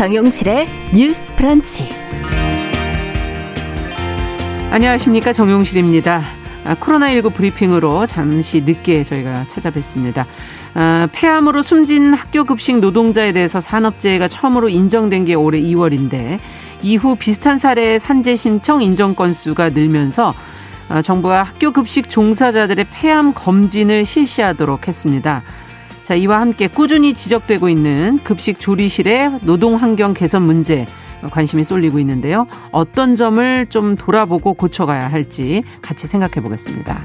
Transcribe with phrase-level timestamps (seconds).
[0.00, 1.86] 정용실의 뉴스 프런치.
[4.70, 6.22] 안녕하십니까 정용실입니다.
[6.64, 10.24] 아, 코로나19 브리핑으로 잠시 늦게 저희가 찾아뵙습니다.
[10.72, 16.38] 아, 폐암으로 숨진 학교 급식 노동자에 대해서 산업재해가 처음으로 인정된 게 올해 2월인데
[16.80, 20.32] 이후 비슷한 사례의 산재 신청 인정 건수가 늘면서
[20.88, 25.42] 아, 정부가 학교 급식 종사자들의 폐암 검진을 실시하도록 했습니다.
[26.10, 30.84] 자, 이와 함께 꾸준히 지적되고 있는 급식 조리실의 노동 환경 개선 문제
[31.30, 32.48] 관심이 쏠리고 있는데요.
[32.72, 36.98] 어떤 점을 좀 돌아보고 고쳐가야 할지 같이 생각해 보겠습니다.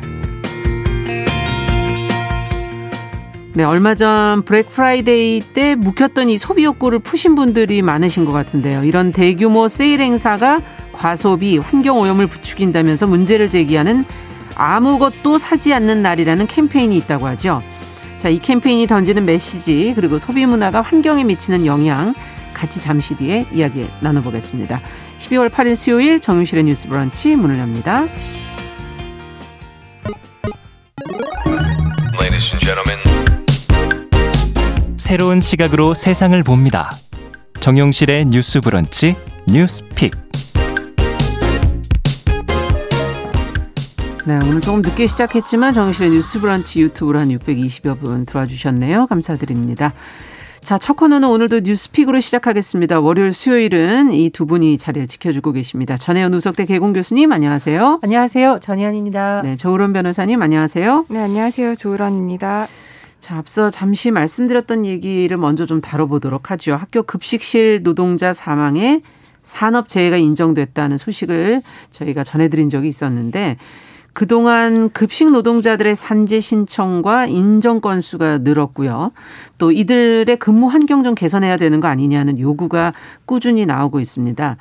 [3.54, 8.86] 네, 얼마 전 블랙 프라이데이 때 묵혔던 이 소비 욕구를 푸신 분들이 많으신 것 같은데요.
[8.86, 10.62] 이런 대규모 세일 행사가
[10.94, 14.04] 과소비, 환경 오염을 부추긴다면서 문제를 제기하는
[14.56, 17.62] 아무것도 사지 않는 날이라는 캠페인이 있다고 하죠.
[18.26, 22.16] 자, 이 캠페인이 던지는 메시지 그리고 소비 문화가 환경에 미치는 영향
[22.56, 24.82] 같이 잠시 뒤에 이야기 나눠보겠습니다.
[25.20, 28.08] 12월 8일 수요일 정윤실의 뉴스 브런치 문을 엽니다.
[34.98, 36.90] 새로운 시각으로 세상을 봅니다.
[37.60, 39.16] 정용실의 뉴스 브런치
[39.48, 40.25] 뉴스픽.
[44.28, 49.06] 네, 오늘 조금 늦게 시작했지만 정실의 뉴스 브런치 유튜브로 한 620여 분 들어와 주셨네요.
[49.06, 49.94] 감사드립니다.
[50.62, 53.00] 자, 첫 코너는 오늘도 뉴스픽으로 시작하겠습니다.
[53.02, 55.96] 월요일, 수요일은 이 두 분이 자리를 지켜주고 계십니다.
[55.96, 58.00] 전혜연 우석대 개공 교수님, 안녕하세요.
[58.02, 58.60] 안녕하세요.
[58.64, 59.42] 전혜연입니다.
[59.44, 61.06] 네, 조으론 변호사님, 안녕하세요.
[61.10, 61.76] 네, 안녕하세요.
[61.76, 62.68] 조으론입니다.
[63.22, 66.74] 자, 앞서 잠시 말씀드렸던 얘기를 먼저 좀 다뤄보도록 하죠.
[66.76, 69.02] 학교 급식실 노동자 사망에
[69.44, 71.62] 산업재해가 인정됐다는 소식을
[71.92, 73.58] 저희가 전해드린 적이 있었는데
[74.16, 79.12] 그동안 급식 노동자들의 산재 신청과 인정 건수가 늘었고요.
[79.58, 82.94] 또 이들의 근무 환경 좀 개선해야 되는 거 아니냐는 요구가
[83.26, 84.56] 꾸준히 나오고 있습니다.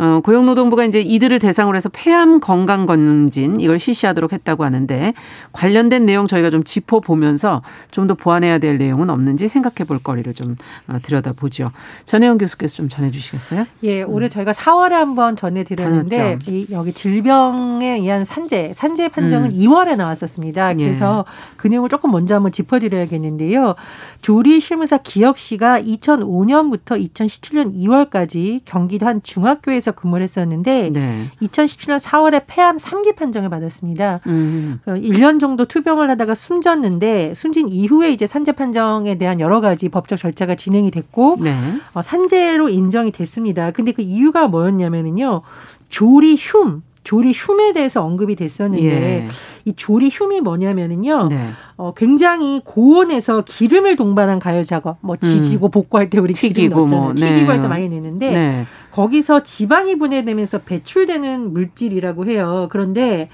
[0.00, 5.14] 어, 고용노동부가 이제 이들을 대상으로 해서 폐암 건강 검진 이걸 실시하도록 했다고 하는데
[5.52, 10.56] 관련된 내용 저희가 좀 짚어보면서 좀 더 보완해야 될 내용은 없는지 생각해 볼 거리를 좀
[10.88, 11.70] 어, 들여다보죠.
[12.06, 13.66] 전혜영 교수께서 좀 전해주시겠어요?
[13.84, 14.30] 예, 올해 음.
[14.30, 19.54] 저희가 4월에 한번 전해드렸는데 이, 여기 질병에 의한 산재, 산재 판정은 음.
[19.54, 20.72] 2월에 나왔었습니다.
[20.78, 20.84] 예.
[20.84, 21.54] 그래서 예.
[21.56, 23.74] 그 내용을 조금 먼저 한번 짚어드려야겠는데요.
[24.22, 31.26] 조리 실무사 기혁 씨가 2005년부터 2017년 2월까지 경기도 한 중학교에서 에서 근무를 했었는데 네.
[31.42, 34.20] 2017년 4월에 폐암 3기 판정을 받았습니다.
[34.26, 34.80] 음.
[34.86, 40.18] 1년 그 정도 투병을 하다가 숨졌는데 숨진 이후에 이제 산재 판정에 대한 여러 가지 법적
[40.18, 41.56] 절차가 진행이 됐고 네.
[41.92, 43.70] 어, 산재로 인정이 됐습니다.
[43.70, 45.42] 근데 그 이유가 뭐였냐면은요.
[45.88, 49.28] 조리 흉 조리 흉에 대해서 언급이 됐었는데 예.
[49.64, 51.28] 이 조리 흉이 뭐냐면은요.
[51.28, 51.50] 네.
[51.76, 55.70] 어, 굉장히 고온에서 기름을 동반한 가열 작업, 뭐 지지고 음.
[55.70, 57.02] 복구할 때 우리 튀기고 기름 넣잖아요.
[57.02, 57.26] 뭐, 네.
[57.26, 58.66] 튀기고 할 때 많이 내는데 네.
[58.92, 62.68] 거기서 지방이 분해되면서 배출되는 물질이라고 해요.
[62.70, 63.28] 그런데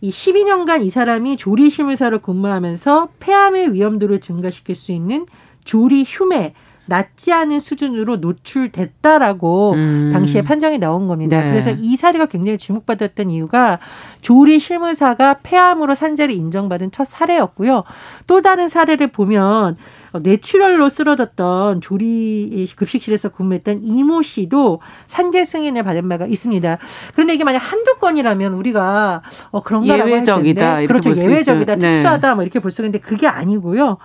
[0.00, 5.26] 이 12년간 이 사람이 조리 실무사로 근무하면서 폐암의 위험도를 증가시킬 수 있는
[5.64, 6.54] 조리 흉에
[6.88, 10.10] 낮지 않은 수준으로 노출됐다라고 음.
[10.12, 11.40] 당시에 판정이 나온 겁니다.
[11.42, 11.50] 네.
[11.50, 13.78] 그래서 이 사례가 굉장히 주목받았던 이유가
[14.22, 17.84] 조리 실무사가 폐암으로 산재를 인정받은 첫 사례였고요.
[18.26, 19.76] 또 다른 사례를 보면
[20.22, 26.78] 뇌출혈로 쓰러졌던 조리 급식실에서 근무했던 이모 씨도 산재 승인을 받은 바가 있습니다.
[27.12, 30.66] 그런데 이게 만약 한두 건이라면 우리가 어 그런가라고 예외적이다.
[30.66, 31.14] 할 텐데 그렇죠.
[31.22, 31.76] 예외적이다.
[31.76, 31.90] 네.
[31.90, 32.34] 특수하다.
[32.34, 33.98] 뭐 이렇게 볼 수 있는데 그게 아니고요.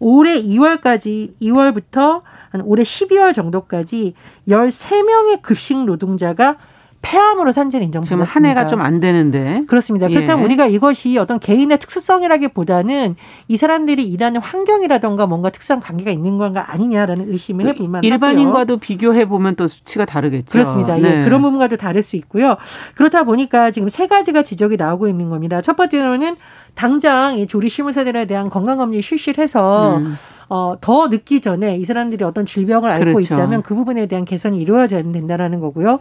[0.00, 4.14] 올해 2월까지 2월부터 한 올해 12월 정도까지
[4.48, 6.56] 13명의 급식 노동자가
[7.02, 8.26] 폐암으로 산재를 인정받았습니다.
[8.26, 9.64] 지금 한 해가 좀 안 되는데.
[9.66, 10.10] 그렇습니다.
[10.10, 10.14] 예.
[10.14, 13.16] 그렇다면 우리가 이것이 어떤 개인의 특수성이라기보다는
[13.48, 18.10] 이 사람들이 일하는 환경이라던가 뭔가 특수한 관계가 있는 건가 아니냐라는 의심을 해볼 만하고요.
[18.12, 20.52] 일반인과도 비교해 보면 또 수치가 다르겠죠.
[20.52, 20.98] 그렇습니다.
[20.98, 21.02] 예.
[21.02, 21.20] 네.
[21.20, 21.24] 예.
[21.24, 22.56] 그런 부분과도 다를 수 있고요.
[22.94, 25.62] 그렇다 보니까 지금 세 가지가 지적이 나오고 있는 겁니다.
[25.62, 26.36] 첫 번째로는
[26.74, 30.16] 당장 이 조리 실무사들에 대한 건강검진 실시를 해서 음.
[30.48, 33.34] 어, 더 늦기 전에 이 사람들이 어떤 질병을 앓고 그렇죠.
[33.34, 36.00] 있다면 그 부분에 대한 개선이 이루어져야 된다라는 거고요.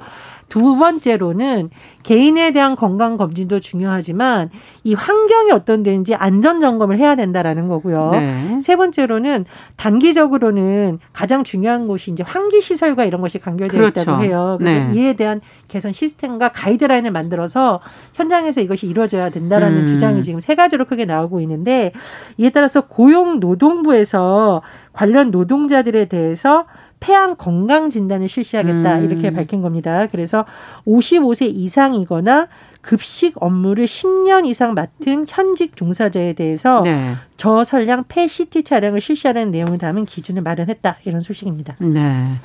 [0.50, 1.70] 두 번째로는
[2.04, 4.50] 개인에 대한 건강 검진도 중요하지만
[4.84, 8.12] 이 환경이 어떤 데인지 안전 점검을 해야 된다라는 거고요.
[8.12, 8.60] 네.
[8.62, 14.02] 세 번째로는 단기적으로는 가장 중요한 곳이 이제 환기 시설과 이런 것이 간결되어 그렇죠.
[14.02, 14.56] 있다고 해요.
[14.60, 14.94] 그래서 네.
[14.94, 17.80] 이에 대한 개선 시스템과 가이드라인을 만들어서
[18.14, 19.86] 현장에서 이것이 이루어져야 된다라는 음.
[19.86, 21.92] 주장이 지금 세 가지로 크게 나오고 있는데
[22.38, 24.62] 이에 따라서 고용노동부에서
[24.94, 26.66] 관련 노동자들에 대해서
[27.00, 29.06] 폐암 건강 진단을 실시하겠다 음.
[29.06, 30.08] 이렇게 밝힌 겁니다.
[30.08, 30.46] 그래서
[30.86, 32.48] 55세 이상이거나
[32.82, 37.16] 급식 업무를 10년 이상 맡은 현직 종사자에 대해서 네.
[37.38, 41.76] 저설량 폐 CT 차량을 실시하는 내용을 담은 기준을 마련했다 이런 소식입니다.
[41.80, 42.40] 네.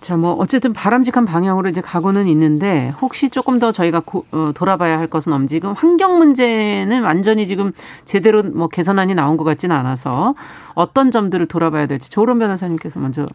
[0.00, 4.98] 자, 뭐 어쨌든 바람직한 방향으로 이제 가고는 있는데 혹시 조금 더 저희가 고, 어, 돌아봐야
[4.98, 5.48] 할 것은 없지.
[5.48, 7.72] 지금 환경 문제는 완전히 지금
[8.04, 10.34] 제대로 뭐 개선안이 나온 것 같지는 않아서
[10.74, 13.26] 어떤 점들을 돌아봐야 될지 조론 변호사님께서 먼저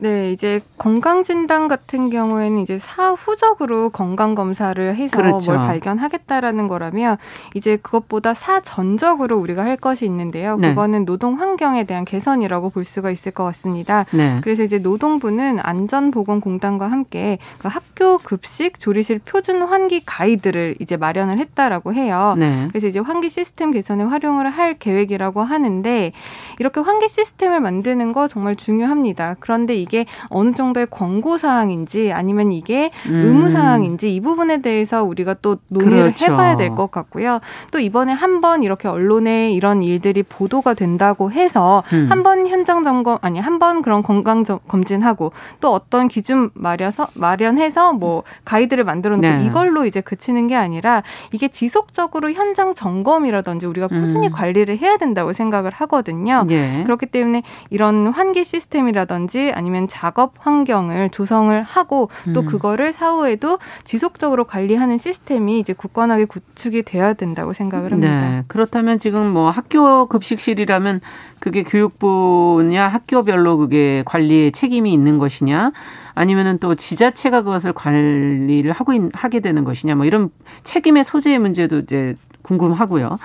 [0.00, 5.52] 네, 이제 건강 진단 같은 경우에는 이제 사후적으로 건강 검사를 해서 그렇죠.
[5.52, 7.16] 뭘 발견하겠다라는 거라면
[7.54, 10.56] 이제 그것보다 사전적으로 우리가 할 것이 있는데요.
[10.56, 10.68] 네.
[10.70, 14.04] 그거는 노동 환경에 대한 개선이라고 볼 수가 있을 것 같습니다.
[14.12, 14.36] 네.
[14.42, 21.92] 그래서 이제 노동부는 안전보건공단과 함께 그 학교 급식 조리실 표준 환기 가이드를 이제 마련을 했다라고
[21.94, 22.36] 해요.
[22.38, 22.66] 네.
[22.68, 26.12] 그래서 이제 환기 시스템 개선에 활용을 할 계획이라고 하는데
[26.60, 29.34] 이렇게 환기 시스템을 만드는 거 정말 중요합니다.
[29.40, 33.14] 그런데 이 이게 어느 정도의 권고 사항인지 아니면 이게 음.
[33.24, 36.26] 의무 사항인지 이 부분에 대해서 우리가 또 논의를 그렇죠.
[36.26, 37.40] 해봐야 될 것 같고요.
[37.70, 42.06] 또 이번에 한 번 이렇게 언론에 이런 일들이 보도가 된다고 해서 음.
[42.10, 48.22] 한번 현장 점검 아니 한 번 그런 건강 검진하고 또 어떤 기준 마련서 마련해서 뭐
[48.44, 49.44] 가이드를 만들어 놓고 네.
[49.44, 51.02] 이걸로 이제 그치는 게 아니라
[51.32, 54.32] 이게 지속적으로 현장 점검이라든지 우리가 꾸준히 음.
[54.32, 56.44] 관리를 해야 된다고 생각을 하거든요.
[56.50, 56.82] 예.
[56.84, 62.46] 그렇기 때문에 이런 환기 시스템이라든지 아니면 아니면 작업 환경을 조성을 하고 또 음.
[62.46, 68.30] 그거를 사후에도 지속적으로 관리하는 시스템이 이제 굳건하게 구축이 돼야 된다고 생각을 합니다.
[68.30, 68.44] 네.
[68.48, 71.00] 그렇다면 지금 뭐 학교 급식실이라면
[71.40, 75.72] 그게 교육부냐 학교별로 그게 관리에 책임이 있는 것이냐
[76.14, 80.30] 아니면은 또 지자체가 그것을 관리를 하고 있, 하게 되는 것이냐 뭐 이런
[80.64, 83.18] 책임의 소재의 문제도 이제 궁금하고요.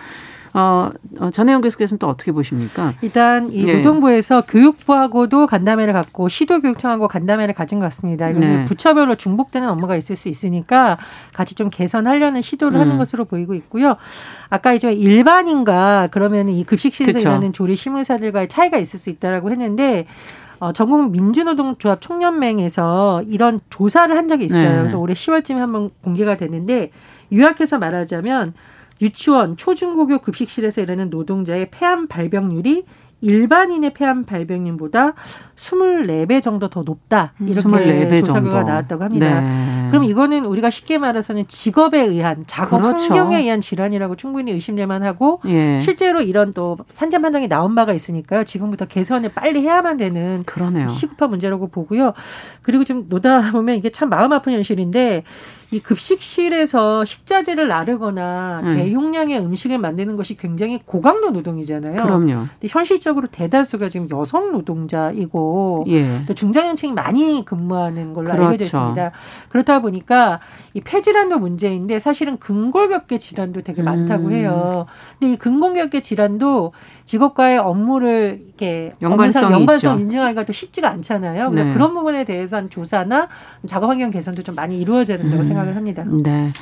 [0.54, 2.94] 어, 어, 전혜영 교수께서는 또 어떻게 보십니까?
[3.02, 3.78] 일단 이 예.
[3.78, 8.30] 노동부에서 교육부하고도 간담회를 갖고 시도교육청하고 간담회를 가진 것 같습니다.
[8.30, 8.66] 네.
[8.66, 11.00] 부처별로 중복되는 업무가 있을 수 있으니까
[11.34, 12.82] 같이 좀 개선하려는 시도를 음.
[12.82, 13.96] 하는 것으로 보이고 있고요.
[14.50, 17.30] 아까 이제 일반인과 그러면 이 급식실에서 그쵸.
[17.30, 20.06] 일하는 조리 실무사들과의 차이가 있을 수 있다라고 했는데
[20.60, 24.70] 어, 전국 민주노동조합 총연맹에서 이런 조사를 한 적이 있어요.
[24.70, 24.78] 네.
[24.78, 26.92] 그래서 올해 10월쯤에 한번 공개가 됐는데
[27.34, 28.54] 요약해서 말하자면
[29.04, 32.86] 유치원, 초중고교 급식실에서 일하는 노동자의 폐암 발병률이
[33.24, 35.14] 일반인의 폐암 발병률보다
[35.56, 37.34] 24배 정도 더 높다.
[37.40, 39.40] 이렇게 조사 결과가 나왔다고 합니다.
[39.40, 39.88] 네.
[39.90, 43.14] 그럼 이거는 우리가 쉽게 말해서는 직업에 의한 작업 그렇죠.
[43.14, 45.80] 환경에 의한 질환이라고 충분히 의심될 만 하고 예.
[45.82, 48.44] 실제로 이런 또 산재 판정이 나온 바가 있으니까요.
[48.44, 50.90] 지금부터 개선을 빨리 해야만 되는 그러네요.
[50.90, 52.14] 시급한 문제라고 보고요.
[52.62, 55.24] 그리고 좀 노다 보면 이게 참 마음 아픈 현실인데
[55.74, 58.76] 이 급식실에서 식자재를 나르거나 음.
[58.76, 61.96] 대용량의 음식을 만드는 것이 굉장히 고강도 노동이잖아요.
[61.96, 62.28] 그럼요.
[62.28, 66.22] 근데 현실적으로 대다수가 지금 여성 노동자이고 예.
[66.28, 68.46] 또 중장년층이 많이 근무하는 걸로 그렇죠.
[68.46, 69.12] 알려져 있습니다.
[69.50, 70.40] 그렇다 보니까
[70.76, 74.32] 이 폐질환도 문제인데 사실은 근골격계 질환도 되게 많다고 음.
[74.34, 74.86] 해요.
[75.18, 76.74] 근데 이 근골격계 질환도
[77.06, 81.50] 직업과의 업무를 이렇게 연관성, 연관성 인증하기가 또 쉽지가 않잖아요.
[81.50, 81.74] 그래서 네.
[81.74, 83.28] 그런 부분에 대해서는 조사나
[83.66, 85.44] 작업 환경 개선도 좀 많이 이루어져야 된다고 음.
[85.44, 86.06] 생각을 합니다.
[86.24, 86.54] 네.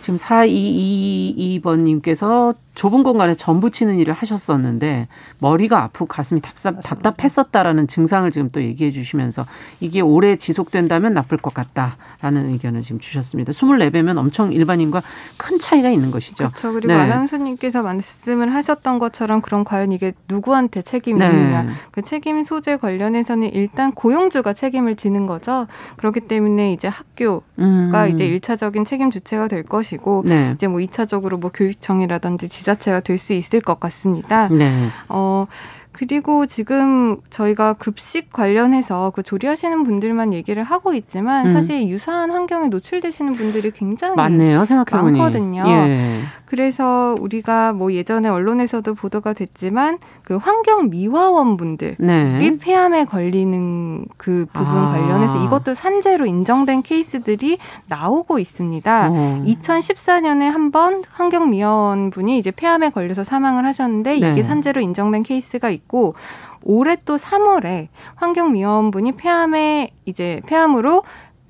[0.00, 5.06] 지금 4222번님께서 좁은 공간에 전 붙이는 일을 하셨었는데
[5.40, 9.44] 머리가 아프고 가슴이 답답, 답답했었다라는 증상을 지금 또 얘기해 주시면서
[9.80, 13.52] 이게 오래 지속된다면 나쁠 것 같다라는 의견을 지금 주셨습니다.
[13.52, 15.02] 24배면 엄청 일반인과
[15.36, 16.48] 큰 차이가 있는 것이죠.
[16.48, 16.72] 그렇죠.
[16.72, 16.94] 그리고 네.
[16.94, 21.26] 아나운서님께서 말씀을 하셨던 것처럼 그럼 과연 이게 누구한테 책임이 네.
[21.26, 21.68] 있느냐.
[21.90, 25.66] 그 책임 소재 관련해서는 일단 고용주가 책임을 지는 거죠.
[25.98, 28.10] 그렇기 때문에 이제 학교가 음.
[28.10, 30.52] 이제 일차적인 책임 주체가 될 것이고 네.
[30.54, 34.48] 이제 뭐 이차적으로 뭐 교육청이라든지 지자 체가 될 수 있을 것 같습니다.
[34.48, 34.70] 네.
[35.08, 35.46] 어
[35.92, 41.52] 그리고 지금 저희가 급식 관련해서 그 조리하시는 분들만 얘기를 하고 있지만 음.
[41.52, 44.64] 사실 유사한 환경에 노출되시는 분들이 굉장히 많네요.
[44.64, 45.18] 생각해보니.
[45.18, 45.64] 많거든요.
[45.66, 46.20] 예.
[46.46, 49.98] 그래서 우리가 뭐 예전에 언론에서도 보도가 됐지만
[50.30, 52.56] 그 환경 미화원 분들이 네.
[52.56, 54.90] 폐암에 걸리는 그 부분 아.
[54.90, 57.58] 관련해서 이것도 산재로 인정된 케이스들이
[57.88, 59.08] 나오고 있습니다.
[59.10, 59.42] 어.
[59.44, 64.42] 2014년에 한 번 환경 미화원 분이 이제 폐암에 걸려서 사망을 하셨는데 이게 네.
[64.44, 66.14] 산재로 인정된 케이스가 있고
[66.62, 71.02] 올해 또 3월에 환경미화원분이 폐암에 이제 폐암으로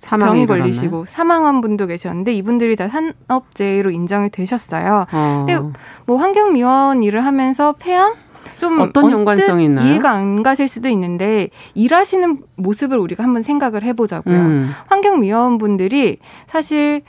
[0.09, 5.05] 병이 걸리시고 사망한 분도 계셨는데 이분들이 다 산업재해로 인정이 되셨어요.
[5.13, 5.45] 어.
[5.47, 8.15] 근데 뭐 환경미화원 일을 하면서 폐암
[8.61, 9.87] 좀 어떤 연관성이 있나요?
[9.87, 14.37] 이해가 안 가실 수도 있는데 일하시는 모습을 우리가 한번 생각을 해보자고요.
[14.37, 14.71] 음.
[14.87, 17.02] 환경 미화원분들이 사실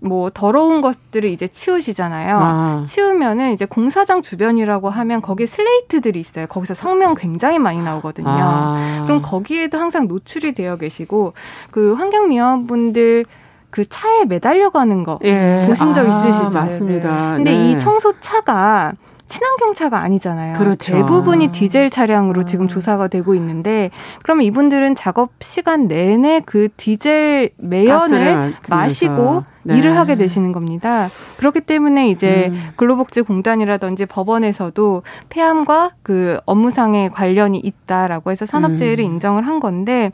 [0.00, 2.36] 뭐 더러운 것들을 이제 치우시잖아요.
[2.38, 2.84] 아.
[2.86, 6.46] 치우면은 이제 공사장 주변이라고 하면 거기에 슬레이트들이 있어요.
[6.46, 8.28] 거기서 성명 굉장히 많이 나오거든요.
[8.28, 9.02] 아.
[9.04, 11.32] 그럼 거기에도 항상 노출이 되어 계시고
[11.72, 13.24] 그 환경미화분들
[13.70, 15.64] 그 차에 매달려 가는 거 예.
[15.68, 16.58] 보신 적 아, 있으시죠?
[16.58, 17.34] 맞습니다.
[17.36, 17.70] 근데 네.
[17.70, 18.92] 이 청소 차가
[19.28, 20.58] 친환경 차가 아니잖아요.
[20.58, 20.94] 그렇죠.
[20.94, 22.68] 대부분이 디젤 차량으로 지금 아.
[22.68, 23.90] 조사가 되고 있는데
[24.22, 29.76] 그러면 이분들은 작업 시간 내내 그 디젤 매연을 마시고 네.
[29.76, 31.08] 일을 하게 되시는 겁니다.
[31.36, 32.70] 그렇기 때문에 이제 음.
[32.76, 39.12] 근로복지공단이라든지 법원에서도 폐암과 그 업무상의 관련이 있다라고 해서 산업재해를 음.
[39.12, 40.10] 인정을 한 건데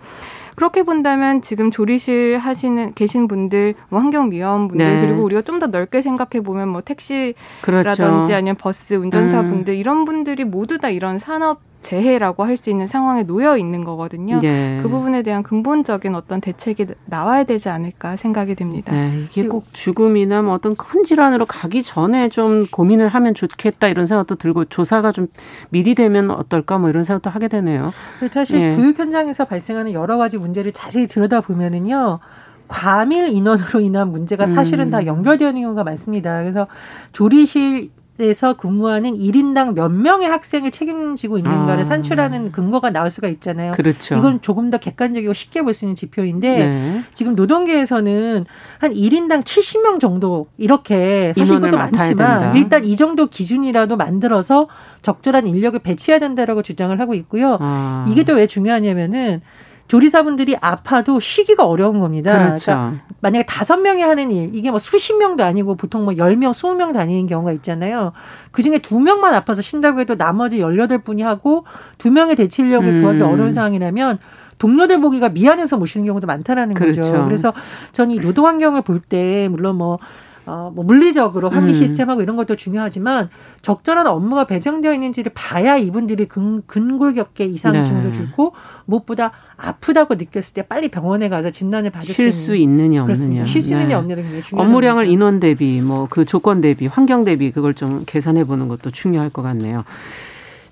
[0.55, 5.07] 그렇게 본다면 지금 조리실 하시는 계신 분들, 뭐 환경 미화원 분들 네.
[5.07, 8.35] 그리고 우리가 좀 더 넓게 생각해 보면 뭐 택시라든지 그렇죠.
[8.35, 9.79] 아니면 버스 운전사 분들 음.
[9.79, 14.39] 이런 분들이 모두 다 이런 산업 재해라고 할 수 있는 상황에 놓여 있는 거거든요.
[14.39, 14.79] 네.
[14.81, 18.93] 그 부분에 대한 근본적인 어떤 대책이 나와야 되지 않을까 생각이 됩니다.
[18.93, 24.07] 네, 이게 꼭 죽음이나 뭐 어떤 큰 질환으로 가기 전에 좀 고민을 하면 좋겠다 이런
[24.07, 25.27] 생각도 들고 조사가 좀
[25.71, 27.93] 미리 되면 어떨까 뭐 이런 생각도 하게 되네요.
[28.33, 28.77] 사실 예.
[28.77, 32.21] 교육 현장에서 발생하는 여러 가지 문제를 자세히 들여다 보면은요.
[32.69, 34.91] 과밀 인원으로 인한 문제가 사실은 음.
[34.91, 36.41] 다 연결되어 있는 경우가 많습니다.
[36.41, 36.67] 그래서
[37.13, 41.85] 조리실 에서 근무하는 1인당 몇 명의 학생을 책임지고 있는가를 아.
[41.85, 43.73] 산출하는 근거가 나올 수가 있잖아요.
[43.73, 44.15] 그렇죠.
[44.15, 47.03] 이건 조금 더 객관적이고 쉽게 볼 수 있는 지표인데 네.
[47.13, 48.45] 지금 노동계에서는
[48.79, 54.69] 한 1인당 70명 정도 이렇게 사실 이것도 많지만 일단 이 정도 기준이라도 만들어서
[55.03, 57.59] 적절한 인력을 배치해야 된다라고 주장을 하고 있고요.
[57.61, 58.07] 아.
[58.09, 59.41] 이게 또 왜 중요하냐면은
[59.89, 62.37] 조리사분들이 아파도 쉬기가 어려운 겁니다.
[62.39, 62.65] 그렇죠.
[62.73, 66.53] 그러니까 만약에 다섯 명이 하는 일, 이게 뭐 수십 명도 아니고 보통 뭐 열 명,
[66.53, 68.13] 스무 명 다니는 경우가 있잖아요.
[68.51, 71.65] 그 중에 두 명만 아파서 쉰다고 해도 나머지 열여덟 분이 하고
[71.99, 73.01] 두 명의 대치 인력을 음.
[73.01, 74.19] 구하기 어려운 상황이라면
[74.59, 77.03] 동료들 보기가 미안해서 못 쉬는 경우도 많다라는 그렇죠.
[77.03, 77.25] 거죠.
[77.25, 77.53] 그래서
[77.93, 79.99] 저는 이 노동 환경을 볼 때 물론 뭐
[80.47, 81.75] 어, 뭐 물리적으로 환기 음.
[81.75, 83.29] 시스템하고 이런 것도 중요하지만
[83.63, 88.13] 적절한 업무가 배정되어 있는지를 봐야 이분들이 근, 근골격계 이상증도 네.
[88.13, 88.53] 줄고
[88.85, 93.73] 무엇보다 아프다고 느꼈을 때 빨리 병원에 가서 진단을 받을 쉴 수 있느냐 없느냐 쉴 수
[93.73, 93.95] 있느냐 네.
[93.95, 98.45] 없느냐 굉장히 중요한 업무량을 인원 대비 뭐 그 조건 대비 환경 대비 그걸 좀 계산해
[98.45, 99.85] 보는 것도 중요할 것 같네요.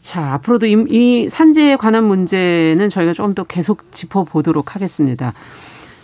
[0.00, 5.33] 자, 앞으로도 이, 이 산재에 관한 문제는 저희가 좀더 계속 짚어보도록 하겠습니다.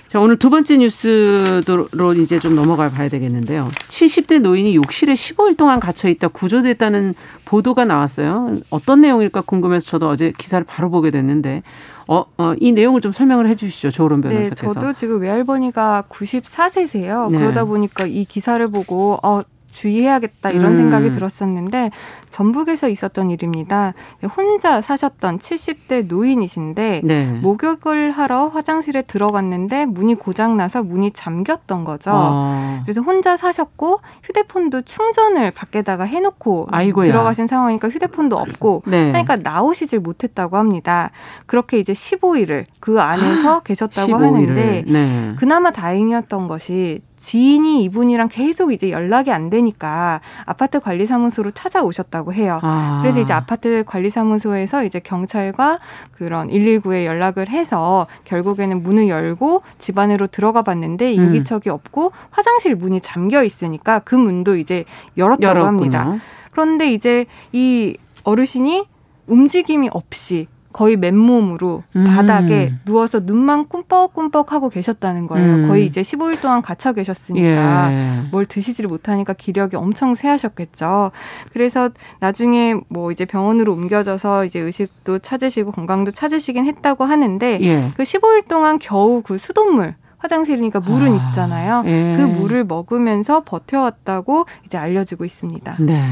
[0.09, 3.69] 자, 오늘 두 번째 뉴스로 이제 좀 넘어가 봐야 되겠는데요.
[3.89, 8.57] 70대 노인이 욕실에 15일 동안 갇혀 있다 구조됐다는 보도가 나왔어요.
[8.71, 11.63] 어떤 내용일까 궁금해서 저도 어제 기사를 바로 보게 됐는데
[12.09, 13.91] 어, 어, 이 내용을 좀 설명을 해 주시죠.
[13.91, 14.67] 조론 네, 변호사께서.
[14.67, 17.31] 네, 저도 지금 외할머니가 94세세요.
[17.31, 17.39] 네.
[17.39, 20.77] 그러다 보니까 이 기사를 보고 어, 주의해야겠다 이런 음.
[20.77, 21.91] 생각이 들었었는데
[22.31, 23.95] 전북에서 있었던 일입니다.
[24.37, 27.27] 혼자 사셨던 70대 노인이신데 네.
[27.43, 32.11] 목욕을 하러 화장실에 들어갔는데 문이 고장 나서 문이 잠겼던 거죠.
[32.13, 32.81] 아.
[32.85, 37.07] 그래서 혼자 사셨고 휴대폰도 충전을 밖에다가 해놓고 아이고야.
[37.07, 39.09] 들어가신 상황이니까 휴대폰도 없고 네.
[39.13, 41.11] 그러니까 나오시질 못했다고 합니다.
[41.47, 44.21] 그렇게 이제 15일을 그 안에서 계셨다고 15일을.
[44.23, 45.33] 하는데 네.
[45.39, 52.59] 그나마 다행이었던 것이 지인이 이분이랑 계속 이제 연락이 안 되니까 아파트 관리사무소로 찾아오셨다고 해요.
[52.63, 53.01] 아.
[53.03, 55.81] 그래서 이제 아파트 관리사무소에서 이제 경찰과
[56.13, 61.25] 그런 119에 연락을 해서 결국에는 문을 열고 집 안으로 들어가 봤는데 음.
[61.25, 61.75] 인기척이 음.
[61.75, 64.85] 없고 화장실 문이 잠겨 있으니까 그 문도 이제
[65.17, 65.67] 열었다고 열었군요.
[65.99, 66.19] 합니다.
[66.51, 68.85] 그런데 이제 이 어르신이
[69.27, 72.05] 움직임이 없이 거의 맨몸으로 음.
[72.05, 75.55] 바닥에 누워서 눈만 꿈뻑꿈뻑 하고 계셨다는 거예요.
[75.55, 75.69] 음.
[75.69, 78.23] 거의 이제 15일 동안 갇혀 계셨으니까 예.
[78.31, 81.11] 뭘 드시지를 못하니까 기력이 엄청 쇠하셨겠죠.
[81.53, 87.91] 그래서 나중에 뭐 이제 병원으로 옮겨져서 이제 의식도 찾으시고 건강도 찾으시긴 했다고 하는데 예.
[87.97, 91.83] 그 15일 동안 겨우 그 수돗물 화장실이니까 물은 아, 있잖아요.
[91.87, 92.15] 예.
[92.17, 95.77] 그 물을 먹으면서 버텨왔다고 이제 알려지고 있습니다.
[95.81, 96.05] 네.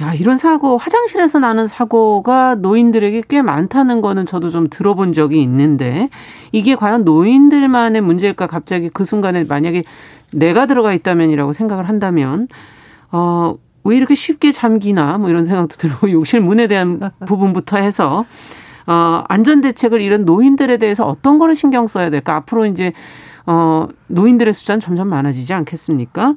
[0.00, 6.08] 야, 이런 사고, 화장실에서 나는 사고가 노인들에게 꽤 많다는 거는 저도 좀 들어본 적이 있는데,
[6.50, 9.84] 이게 과연 노인들만의 문제일까 갑자기 그 순간에 만약에
[10.32, 12.48] 내가 들어가 있다면이라고 생각을 한다면,
[13.12, 18.24] 어, 왜 이렇게 쉽게 잠기나, 뭐 이런 생각도 들고, 욕실 문에 대한 부분부터 해서,
[18.88, 22.34] 어, 안전대책을 이런 노인들에 대해서 어떤 거를 신경 써야 될까?
[22.34, 22.92] 앞으로 이제,
[23.46, 26.34] 어, 노인들의 숫자는 점점 많아지지 않겠습니까?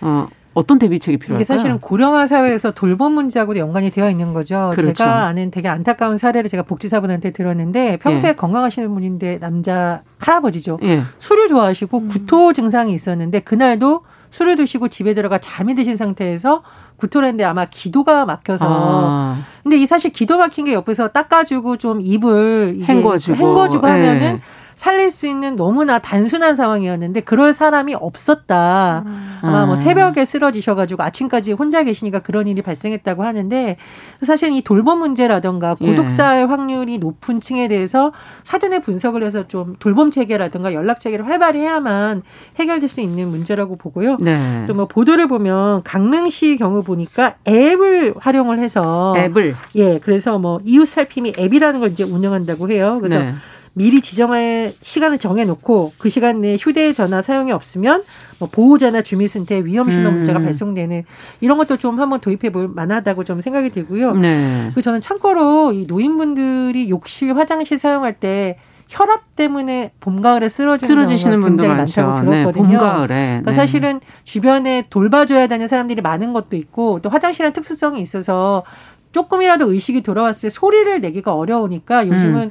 [0.00, 0.28] 어,
[0.60, 1.42] 어떤 대비책이 필요할까요?
[1.42, 4.72] 이게 사실은 고령화 사회에서 돌봄 문제하고도 연관이 되어 있는 거죠.
[4.76, 4.94] 그렇죠.
[4.94, 8.34] 제가 아는 되게 안타까운 사례를 제가 복지사분한테 들었는데 평소에 예.
[8.34, 10.78] 건강하시는 분인데 남자 할아버지죠.
[10.82, 11.02] 예.
[11.18, 12.08] 술을 좋아하시고 음.
[12.08, 16.62] 구토 증상이 있었는데 그날도 술을 드시고 집에 들어가 잠이 드신 상태에서
[16.96, 18.64] 구토를 했는데 아마 기도가 막혀서.
[18.68, 19.38] 아.
[19.62, 24.40] 근데 이 사실 기도 막힌 게 옆에서 닦아주고 좀 입을 헹궈주고, 헹궈주고 하면은 예.
[24.80, 29.02] 살릴 수 있는 너무나 단순한 상황이었는데 그럴 사람이 없었다.
[29.04, 29.38] 음.
[29.42, 29.76] 아마 뭐 아.
[29.76, 33.76] 새벽에 쓰러지셔가지고 아침까지 혼자 계시니까 그런 일이 발생했다고 하는데
[34.22, 35.86] 사실 이 돌봄 문제라든가 예.
[35.86, 36.44] 고독사의 예.
[36.46, 42.22] 확률이 높은 층에 대해서 사전에 분석을 해서 좀 돌봄 체계라든가 연락 체계를 활발히 해야만
[42.58, 44.16] 해결될 수 있는 문제라고 보고요.
[44.18, 44.64] 네.
[44.66, 51.34] 또뭐 보도를 보면 강릉시 경우 보니까 앱을 활용을 해서 앱을 예 그래서 뭐 이웃 살핌이
[51.38, 52.96] 앱이라는 걸 이제 운영한다고 해요.
[53.02, 53.34] 그래서 네.
[53.74, 58.02] 미리 지정할 시간을 정해놓고 그 시간 내에 휴대전화 사용이 없으면
[58.38, 60.14] 뭐 보호자나 주민센터에 위험신호 음.
[60.16, 61.04] 문자가 발송되는
[61.40, 64.14] 이런 것도 좀 한번 도입해 볼 만하다고 좀 생각이 들고요.
[64.14, 64.70] 네.
[64.74, 68.58] 그 저는 참고로 이 노인분들이 욕실 화장실 사용할 때
[68.88, 71.74] 혈압 때문에 봄 가을에 쓰러지는, 쓰러지시는 굉장히.
[71.74, 72.66] 많다고 들었거든요.
[72.66, 73.06] 네, 봄 가을에.
[73.06, 73.56] 그러니까 네.
[73.56, 78.64] 사실은 주변에 돌봐줘야 되는 사람들이 많은 것도 있고 또 화장실은 특수성이 있어서
[79.12, 82.50] 조금이라도 의식이 돌아왔을 때 소리를 내기가 어려우니까 요즘은 음.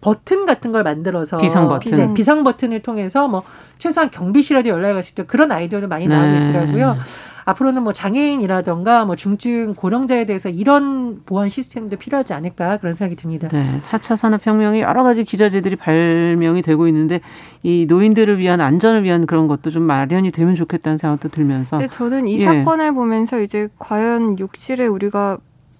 [0.00, 3.42] 버튼 같은 걸 만들어서 비상 버튼 네, 비상 버튼을 통해서 뭐
[3.78, 6.44] 최소한 경비실에도 연락이 갔을 때 그런 아이디어도 많이 나오고 네.
[6.44, 6.96] 있더라고요.
[7.46, 13.48] 앞으로는 뭐 장애인이라던가 뭐 중증 고령자에 대해서 이런 보안 시스템도 필요하지 않을까 그런 생각이 듭니다.
[13.48, 13.78] 네.
[13.78, 17.20] 4차 산업혁명이 여러 가지 기자재들이 발명이 되고 있는데
[17.62, 21.78] 이 노인들을 위한 안전을 위한 그런 것도 좀 마련이 되면 좋겠다는 생각도 들면서.
[21.78, 22.44] 네, 저는 이 예.
[22.44, 25.38] 사건을 보면서 이제 과연 욕실에 우리가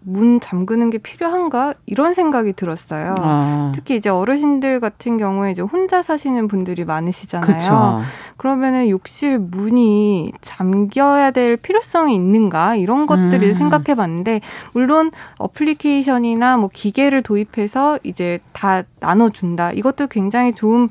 [0.08, 3.16] 문 잠그는 게 필요한가 이런 생각이 들었어요.
[3.18, 3.72] 아.
[3.74, 7.46] 특히 이제 어르신들 같은 경우에 이제 혼자 사시는 분들이 많으시잖아요.
[7.46, 8.00] 그쵸.
[8.36, 13.52] 그러면은 욕실 문이 잠겨야 될 필요성이 있는가 이런 것들을 음.
[13.52, 20.88] 생각해봤는데 물론 어플리케이션이나 뭐 기계를 도입해서 이제 다 나눠준다 이것도 굉장히 좋은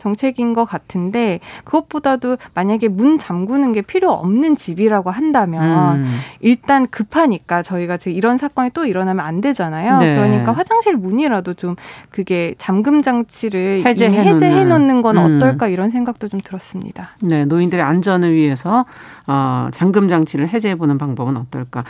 [0.00, 6.20] 정책인 것 같은데 그것보다도 만약에 문 잠그는 게 필요 없는 집이라고 한다면 음.
[6.40, 9.98] 일단 급하니까 저희가 지금 이런 사건이 또 일어나면 안 되잖아요.
[9.98, 10.16] 네.
[10.16, 11.76] 그러니까 화장실 문이라도 좀
[12.10, 15.36] 그게 잠금 장치를 해제해, 해제해 놓는 건 음.
[15.36, 17.10] 어떨까 이런 생각도 좀 들었습니다.
[17.20, 18.86] 네, 노인들의 안전을 위해서
[19.26, 21.84] 어, 잠금 장치를 해제해 보는 방법은 어떨까?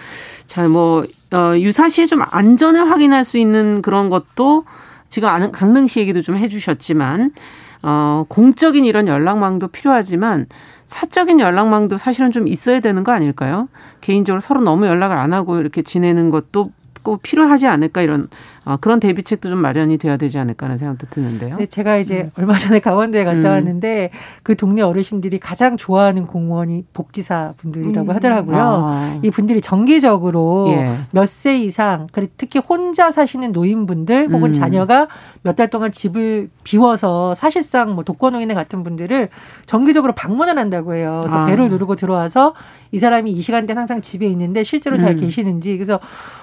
[0.47, 4.65] 자, 뭐 어, 유사시에 좀 안전을 확인할 수 있는 그런 것도
[5.09, 7.33] 지금 강릉시 얘기도 좀 해주셨지만
[7.83, 10.47] 어, 공적인 이런 연락망도 필요하지만
[10.87, 13.69] 사적인 연락망도 사실은 좀 있어야 되는 거 아닐까요?
[14.01, 16.71] 개인적으로 서로 너무 연락을 안 하고 이렇게 지내는 것도
[17.03, 18.29] 꼭 필요하지 않을까 이런
[18.71, 21.57] 어, 그런 대비책도 좀 마련이 돼야 되지 않을까 하는 생각도 드는데요.
[21.57, 22.31] 네, 제가 이제 음.
[22.37, 23.45] 얼마 전에 강원도에 갔다 음.
[23.45, 24.11] 왔는데
[24.43, 28.15] 그 동네 어르신들이 가장 좋아하는 공무원이 복지사 분들이라고 음.
[28.15, 28.59] 하더라고요.
[28.61, 29.19] 아.
[29.23, 30.99] 이 분들이 정기적으로 예.
[31.11, 32.07] 몇세 이상,
[32.37, 34.53] 특히 혼자 사시는 노인분들 혹은 음.
[34.53, 35.09] 자녀가
[35.43, 39.29] 몇 달 동안 집을 비워서 사실상 뭐 독거노인네 같은 분들을
[39.67, 41.19] 정기적으로 방문을 한다고 해요.
[41.23, 41.45] 그래서 아.
[41.45, 42.55] 배를 누르고 들어와서
[42.93, 45.17] 이 사람이 이 시간대 항상 집에 있는데 실제로 잘 음.
[45.17, 46.01] 계시는지 그래서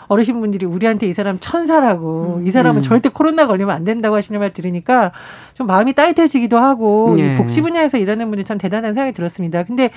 [0.08, 2.48] 어르신분들이 우리한테 이 사람 천사라고 음.
[2.48, 2.82] 이 사람은 음.
[2.82, 5.12] 절대 코로나 걸리면 안 된다고 하시는 말 들으니까
[5.54, 7.34] 좀 마음이 따뜻해지기도 하고 예.
[7.34, 9.64] 이 복지 분야에서 일하는 분들 참 대단한 생각이 들었습니다.
[9.64, 9.90] 근데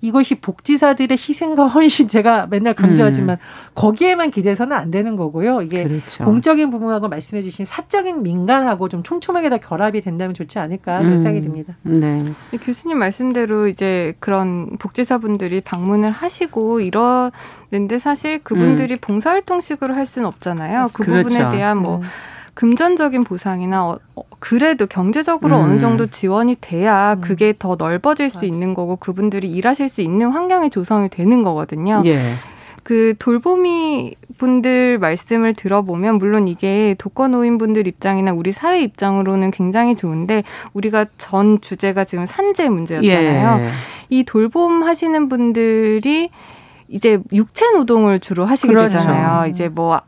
[0.00, 3.70] 이것이 복지사들의 희생과 헌신 제가 맨날 강조하지만 음.
[3.74, 5.62] 거기에만 기대서는 안 되는 거고요.
[5.62, 6.24] 이게 그렇죠.
[6.24, 11.18] 공적인 부분하고 말씀해 주신 사적인 민간하고 좀 촘촘하게 다 결합이 된다면 좋지 않을까 그런 음.
[11.18, 11.76] 생각이 듭니다.
[11.82, 12.24] 네.
[12.62, 18.98] 교수님 말씀대로 이제 그런 복지사분들이 방문을 하시고 이러는데 사실 그분들이 음.
[19.00, 20.88] 봉사활동식으로 할 수는 없잖아요.
[20.92, 21.28] 그 그렇죠.
[21.28, 22.02] 부분에 대한 뭐 음.
[22.54, 25.62] 금전적인 보상이나 어, 어, 그래도 경제적으로 음.
[25.62, 27.20] 어느 정도 지원이 돼야 음.
[27.20, 28.46] 그게 더 넓어질 수 맞아.
[28.46, 32.02] 있는 거고 그분들이 일하실 수 있는 환경이 조성이 되는 거거든요.
[32.06, 32.18] 예.
[32.82, 40.44] 그 돌보미 분들 말씀을 들어보면 물론 이게 독거노인 분들 입장이나 우리 사회 입장으로는 굉장히 좋은데
[40.72, 43.64] 우리가 전 주제가 지금 산재 문제였잖아요.
[43.64, 43.68] 예.
[44.08, 46.30] 이 돌봄 하시는 분들이
[46.88, 48.98] 이제 육체 노동을 주로 하시게 그렇죠.
[48.98, 49.48] 되잖아요.
[49.48, 50.00] 이제 뭐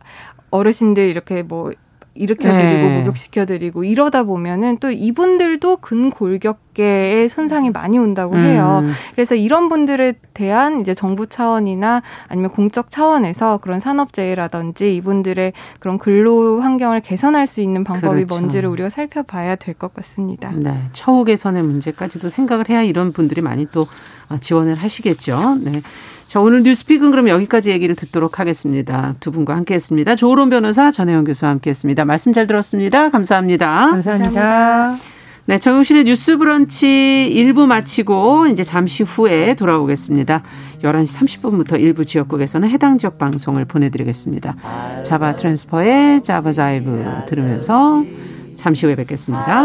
[0.51, 1.73] 어르신들 이렇게 뭐
[2.15, 2.99] 일으켜드리고 네.
[2.99, 8.83] 목욕시켜드리고 이러다 보면은 또 이분들도 근골격계에 손상이 많이 온다고 해요.
[8.85, 8.93] 음.
[9.15, 16.61] 그래서 이런 분들에 대한 이제 정부 차원이나 아니면 공적 차원에서 그런 산업재해라든지 이분들의 그런 근로
[16.61, 18.35] 환경을 개선할 수 있는 방법이 그렇죠.
[18.35, 20.51] 뭔지를 우리가 살펴봐야 될 것 같습니다.
[20.57, 20.75] 네.
[20.93, 23.87] 처우 개선의 문제까지도 생각을 해야 이런 분들이 많이 또
[24.41, 25.59] 지원을 하시겠죠.
[25.63, 25.83] 네.
[26.29, 29.14] 자, 오늘 뉴스픽은 그럼 여기까지 얘기를 듣도록 하겠습니다.
[29.19, 30.14] 두 분과 함께 했습니다.
[30.14, 32.05] 조론 변호사, 전혜영 교수와 함께 했습니다.
[32.05, 33.09] 말씀 잘 들었습니다.
[33.09, 33.91] 감사합니다.
[33.93, 34.99] 감사합니다.
[35.47, 40.43] 네, 정용실의 뉴스 브런치 1부 마치고 이제 잠시 후에 돌아오겠습니다.
[40.83, 44.57] 11시 30분부터 일부 지역국에서는 해당 지역 방송을 보내드리겠습니다.
[45.05, 48.05] 자바 트랜스퍼의 자바 자이브 들으면서
[48.55, 49.64] 잠시 후에 뵙겠습니다.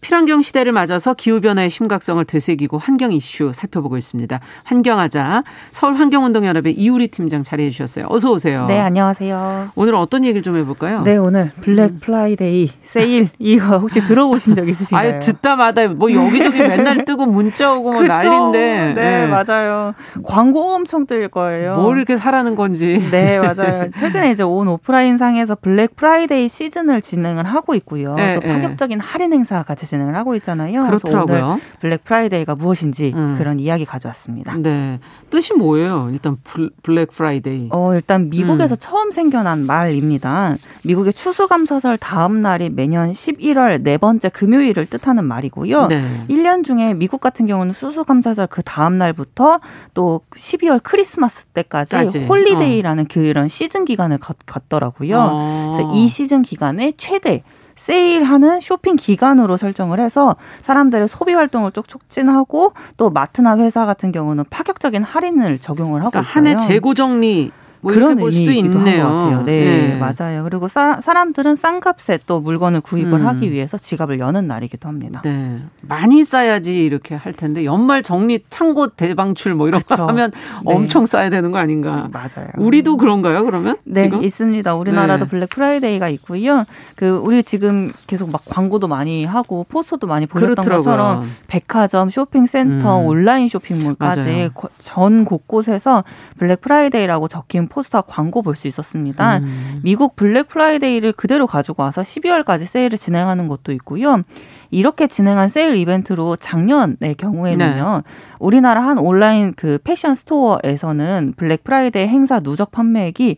[0.00, 4.40] 필환경 시대를 맞아서 기후변화의 심각성을 되새기고 환경 이슈 살펴보고 있습니다.
[4.64, 8.06] 환경하자 서울환경운동연합의 이우리 팀장 자리해 주셨어요.
[8.08, 8.66] 어서 오세요.
[8.66, 9.70] 네, 안녕하세요.
[9.74, 11.02] 오늘 어떤 얘기를 좀 해볼까요?
[11.02, 11.98] 네, 오늘 블랙 음.
[12.00, 15.14] 프라이데이 세일 이거 혹시 들어보신 적 있으신가요?
[15.14, 18.94] 아유, 듣다마다 뭐 여기저기 맨날 뜨고 문자 오고 뭐 난리인데.
[18.94, 19.94] 네, 네, 맞아요.
[20.24, 21.74] 광고 엄청 뜰 거예요.
[21.74, 23.08] 뭘 이렇게 사라는 건지.
[23.10, 23.90] 네, 맞아요.
[23.94, 28.14] 최근에 이제 온 오프라인 상에서 블랙 프라이데이 시즌을 진행을 하고 있고요.
[28.14, 28.48] 네, 또 네.
[28.48, 30.84] 파격적인 할인 행사 같이 진행을 하고 있잖아요.
[30.86, 31.60] 그렇더라고요.
[31.80, 33.34] 블랙 프라이데이가 무엇인지 음.
[33.38, 34.54] 그런 이야기 가져왔습니다.
[34.58, 35.00] 네.
[35.30, 36.10] 뜻이 뭐예요?
[36.12, 36.36] 일단
[36.82, 37.68] 블랙 프라이데이.
[37.72, 38.78] 어, 일단 미국에서 음.
[38.78, 40.56] 처음 생겨난 말입니다.
[40.84, 45.86] 미국의 추수감사절 다음 날이 매년 11월 네 번째 금요일을 뜻하는 말이고요.
[45.86, 46.24] 네.
[46.28, 49.60] 1년 중에 미국 같은 경우는 추수감사절 그 다음 날부터
[49.94, 52.24] 또 12월 크리스마스 때까지 까지.
[52.24, 53.06] holiday라는 어.
[53.10, 55.16] 그런 시즌 기간을 갖더라고요.
[55.18, 55.72] 어.
[55.74, 57.42] 그래서 이 시즌 기간에 최대
[57.78, 64.44] 세일하는 쇼핑 기간으로 설정을 해서 사람들의 소비 활동을 쭉 촉진하고 또 마트나 회사 같은 경우는
[64.50, 66.32] 파격적인 할인을 적용을 하고 그러니까 있어요.
[66.34, 69.42] 한 해 재고 정리 뭐 그런 볼 수도 있네요.
[69.44, 70.44] 네, 네, 맞아요.
[70.44, 73.26] 그리고 사, 사람들은 싼 값에 또 물건을 구입을 음.
[73.26, 75.22] 하기 위해서 지갑을 여는 날이기도 합니다.
[75.24, 80.38] 네, 많이 싸야지 이렇게 할 텐데 연말 정리 창고 대방출 뭐 이런 거 하면 네.
[80.74, 82.08] 엄청 싸야 되는 거 아닌가?
[82.12, 82.48] 맞아요.
[82.56, 83.44] 우리도 그런가요?
[83.44, 84.22] 그러면 네, 지금?
[84.22, 84.74] 있습니다.
[84.74, 85.30] 우리나라도 네.
[85.30, 86.64] 블랙 프라이데이가 있고요.
[86.96, 90.82] 그 우리 지금 계속 막 광고도 많이 하고 포스터도 많이 보셨던 그렇더라고요.
[90.82, 93.06] 것처럼 백화점, 쇼핑센터, 음.
[93.06, 94.48] 온라인 쇼핑몰까지 맞아요.
[94.78, 96.04] 전 곳곳에서
[96.38, 99.38] 블랙 프라이데이라고 적힌 포스터 광고 볼 수 있었습니다.
[99.38, 99.80] 음.
[99.82, 104.22] 미국 블랙 프라이데이를 그대로 가지고 와서 12월까지 세일을 진행하는 것도 있고요.
[104.70, 108.02] 이렇게 진행한 세일 이벤트로 작년의 경우에는요.
[108.04, 108.12] 네.
[108.38, 113.36] 우리나라 한 온라인 그 패션 스토어에서는 블랙 프라이데이 행사 누적 판매액이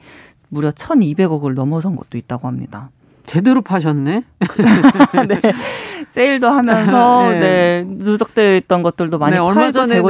[0.49, 2.90] 무려 1,200억을 넘어선 것도 있다고 합니다.
[3.27, 4.25] 제대로 파셨네.
[5.29, 5.40] 네.
[6.11, 7.40] 세일도 하면서 네.
[7.40, 7.85] 네.
[7.87, 10.01] 누적되어 있던 것들도 많이 네, 얼마 전에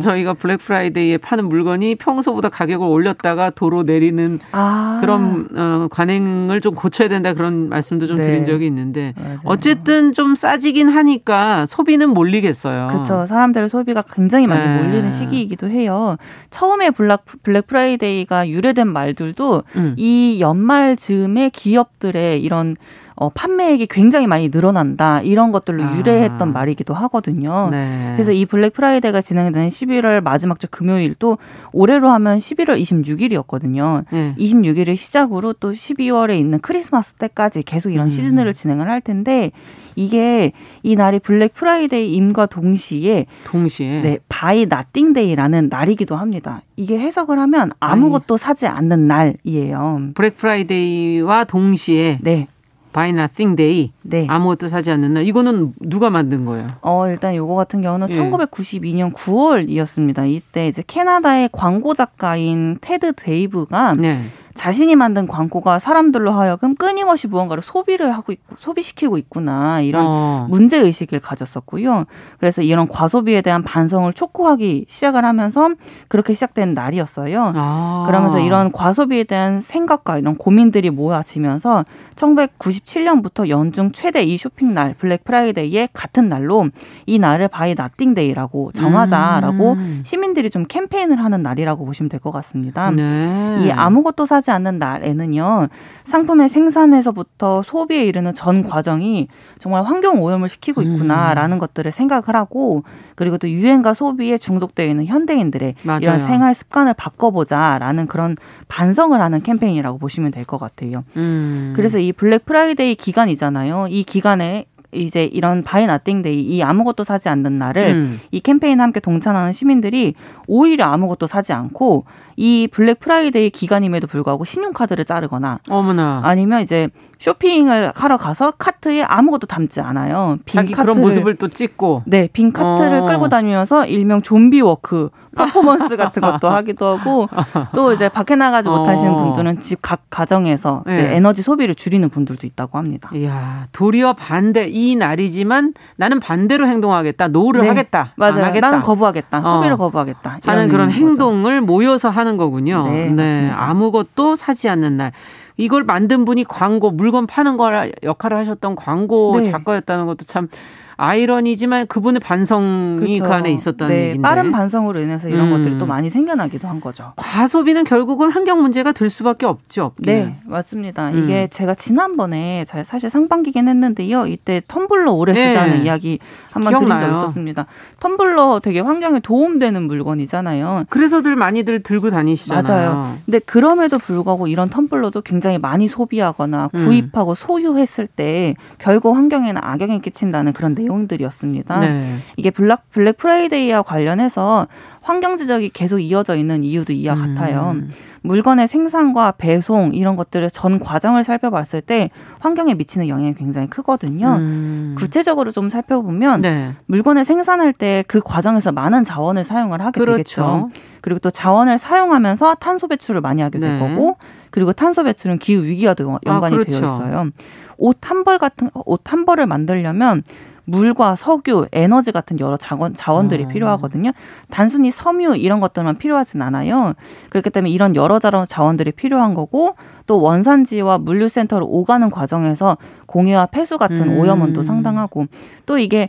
[0.00, 4.98] 저희가 블랙 프라이데이에 파는 물건이 평소보다 가격을 올렸다가 도로 내리는 아.
[5.00, 8.22] 그런 어, 관행을 좀 고쳐야 된다 그런 말씀도 좀 네.
[8.22, 9.38] 드린 적이 있는데 맞아요.
[9.44, 12.88] 어쨌든 좀 싸지긴 하니까 소비는 몰리겠어요.
[12.88, 13.26] 그렇죠.
[13.26, 14.82] 사람들의 소비가 굉장히 많이 네.
[14.82, 16.16] 몰리는 시기이기도 해요.
[16.50, 19.94] 처음에 블랙 블랙 프라이데이가 유래된 말들도 음.
[19.96, 22.76] 이 연말 즈음에 기업들의 이런
[23.22, 25.96] 어, 판매액이 굉장히 많이 늘어난다 이런 것들로 아.
[25.96, 27.68] 유래했던 말이기도 하거든요.
[27.70, 28.14] 네.
[28.16, 31.38] 그래서 이 블랙 프라이데이가 진행되는 11월 마지막 주 금요일도
[31.72, 34.06] 올해로 하면 11월 26일이었거든요.
[34.10, 34.34] 네.
[34.36, 38.10] 26일을 시작으로 또 12월에 있는 크리스마스 때까지 계속 이런 음.
[38.10, 39.52] 시즌을 진행을 할 텐데
[39.94, 40.50] 이게
[40.82, 46.62] 이 날이 블랙 프라이데이임과 동시에 동시에 네 Buy Nothing Day라는 날이기도 합니다.
[46.76, 50.10] 이게 해석을 하면 아무것도 사지 않는 날이에요.
[50.14, 52.48] 블랙 프라이데이와 동시에 네
[52.92, 53.92] Buy Nothing Day.
[54.02, 54.26] 네.
[54.28, 55.26] 아무것도 사지 않는 날.
[55.26, 56.68] 이거는 누가 만든 거예요?
[56.82, 58.16] 어, 일단 요거 같은 경우는 예.
[58.16, 60.28] 1992년 9월이었습니다.
[60.30, 64.24] 이때 이제 캐나다의 광고 작가인 테드 데이브가 네.
[64.54, 70.46] 자신이 만든 광고가 사람들로 하여금 끊임없이 무언가를 소비를 하고 있고 소비시키고 있구나 이런 어.
[70.50, 72.04] 문제 의식을 가졌었고요.
[72.38, 75.70] 그래서 이런 과소비에 대한 반성을 촉구하기 시작을 하면서
[76.08, 77.52] 그렇게 시작된 날이었어요.
[77.54, 78.04] 아.
[78.06, 81.84] 그러면서 이런 과소비에 대한 생각과 이런 고민들이 모아지면서
[82.16, 86.66] 1997년부터 연중 최대 이 쇼핑 날 블랙 프라이데이의 같은 날로
[87.06, 90.02] 이 날을 Buy Nothing Day라고 정하자라고 음.
[90.04, 92.90] 시민들이 좀 캠페인을 하는 날이라고 보시면 될 것 같습니다.
[92.92, 93.64] 네.
[93.64, 95.68] 이 아무것도 사 하지 않는 날에는요,
[96.04, 99.28] 상품의 생산에서부터 소비에 이르는 전 과정이
[99.58, 101.58] 정말 환경 오염을 시키고 있구나라는 음.
[101.60, 102.82] 것들을 생각을 하고,
[103.14, 106.00] 그리고 또 유행과 소비에 중독되어 있는 현대인들의 맞아요.
[106.02, 108.36] 이런 생활 습관을 바꿔보자라는 그런
[108.68, 111.04] 반성을 하는 캠페인이라고 보시면 될 것 같아요.
[111.16, 111.72] 음.
[111.76, 113.86] 그래서 이 블랙 프라이데이 기간이잖아요.
[113.90, 118.20] 이 기간에 이제 이런 Buy Nothing Day 이 아무것도 사지 않는 날을 음.
[118.32, 120.14] 이 캠페인 함께 동참하는 시민들이
[120.48, 122.04] 오히려 아무것도 사지 않고
[122.42, 126.88] 이 블랙 프라이데이 기간임에도 불구하고 신용카드를 자르거나 어머나 아니면 이제
[127.20, 130.38] 쇼핑을 하러 가서 카트에 아무것도 담지 않아요.
[130.44, 133.06] 빈 카트를, 그런 모습을 또 찍고 네, 빈 카트를 어.
[133.06, 137.28] 끌고 다니면서 일명 zombie walk 퍼포먼스 같은 것도 하기도 하고
[137.76, 138.76] 또 이제 밖에 나가지 어.
[138.76, 141.16] 못하시는 분들은 집 각 가정에서 이제 네.
[141.16, 143.10] 에너지 소비를 줄이는 분들도 있다고 합니다.
[143.14, 147.28] 이야, 도리어 반대 이 날이지만 나는 반대로 행동하겠다.
[147.28, 147.68] No를 네.
[147.68, 148.12] 하겠다.
[148.16, 148.44] 맞아요.
[148.44, 148.68] 하겠다.
[148.68, 149.38] 나는 거부하겠다.
[149.38, 149.54] 어.
[149.54, 150.38] 소비를 거부하겠다.
[150.44, 151.66] 하는 그런 행동을 거죠.
[151.66, 152.86] 모여서 하는 거군요.
[152.88, 153.50] 네, 네.
[153.50, 155.12] 아무것도 사지 않는 날.
[155.56, 157.70] 이걸 만든 분이 광고 물건 파는 거
[158.02, 159.50] 역할을 하셨던 광고 네.
[159.50, 160.48] 작가였다는 것도 참
[160.96, 163.24] 아이러니지만 그분의 반성이 그쵸.
[163.24, 165.50] 그 안에 있었다는 네, 얘기인데 빠른 반성으로 인해서 이런 음.
[165.50, 167.12] 것들이 또 많이 생겨나기도 한 거죠.
[167.16, 169.84] 과소비는 결국은 환경 문제가 될 수밖에 없죠.
[169.84, 170.12] 없기는.
[170.12, 171.10] 네, 맞습니다.
[171.10, 171.22] 음.
[171.22, 174.26] 이게 제가 지난번에 사실 상반기긴 했는데요.
[174.26, 175.84] 이때 텀블러 오래 쓰자는 네.
[175.84, 176.18] 이야기
[176.50, 177.66] 한번 드린 적 있었습니다.
[178.00, 180.84] 텀블러 되게 환경에 도움되는 물건이잖아요.
[180.88, 182.90] 그래서들 많이들 들고 다니시잖아요.
[182.90, 183.18] 맞아요.
[183.24, 186.84] 근데 그럼에도 불구하고 이런 텀블러도 굉장히 많이 소비하거나 음.
[186.84, 187.34] 구입하고 음.
[187.34, 191.80] 소유했을 때 결국 환경에는 악영향을 끼친다는 그런 내용들이었습니다.
[191.80, 192.16] 네.
[192.36, 194.66] 이게 블랙, 블랙 프라이데이와 관련해서
[195.00, 197.34] 환경 지적이 계속 이어져 있는 이유도 이와 음.
[197.34, 197.76] 같아요.
[198.24, 204.36] 물건의 생산과 배송 이런 것들의 전 과정을 살펴봤을 때 환경에 미치는 영향이 굉장히 크거든요.
[204.36, 204.94] 음.
[204.96, 206.74] 구체적으로 좀 살펴보면 네.
[206.86, 210.16] 물건을 생산할 때 그 과정에서 많은 자원을 사용을 하게 그렇죠.
[210.16, 210.70] 되겠죠.
[211.00, 213.78] 그리고 또 자원을 사용하면서 탄소 배출을 많이 하게 될 네.
[213.80, 214.16] 거고
[214.50, 216.78] 그리고 탄소 배출은 기후 위기와도 연관이 아, 그렇죠.
[216.80, 217.30] 되어 있어요.
[217.78, 220.22] 옷 한 벌 같은 옷 한 벌을 만들려면
[220.64, 223.48] 물과 석유, 에너지 같은 여러 자원, 자원들이 어.
[223.48, 224.12] 필요하거든요.
[224.50, 226.94] 단순히 섬유 이런 것들만 필요하진 않아요.
[227.30, 229.74] 그렇기 때문에 이런 여러 자원들이 필요한 거고
[230.06, 232.76] 또 원산지와 물류센터로 오가는 과정에서
[233.12, 234.18] 공해와 폐수 같은 음.
[234.18, 235.26] 오염원도 상당하고
[235.66, 236.08] 또 이게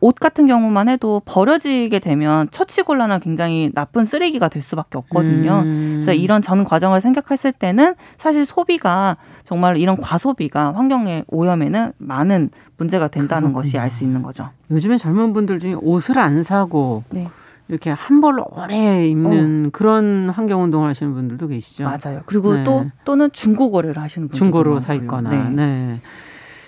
[0.00, 5.62] 옷 같은 경우만 해도 버려지게 되면 처치곤란한 굉장히 나쁜 쓰레기가 될 수밖에 없거든요.
[5.64, 5.90] 음.
[5.96, 13.08] 그래서 이런 전 과정을 생각했을 때는 사실 소비가 정말 이런 과소비가 환경의 오염에는 많은 문제가
[13.08, 13.62] 된다는 그렇군요.
[13.62, 14.50] 것이 알 수 있는 거죠.
[14.70, 17.28] 요즘에 젊은 분들 중에 옷을 안 사고 네.
[17.68, 19.70] 이렇게 한 벌로 오래 입는 어.
[19.72, 21.84] 그런 환경 운동을 하시는 분들도 계시죠.
[21.84, 22.20] 맞아요.
[22.26, 22.64] 그리고 네.
[22.64, 25.30] 또 또는 중고 거래를 하시는 분들도 중고로 사 있거나.
[25.30, 25.48] 네.
[25.48, 26.00] 네.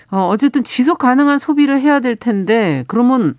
[0.09, 3.35] 어, 어쨌든 지속 가능한 소비를 해야 될 텐데 그러면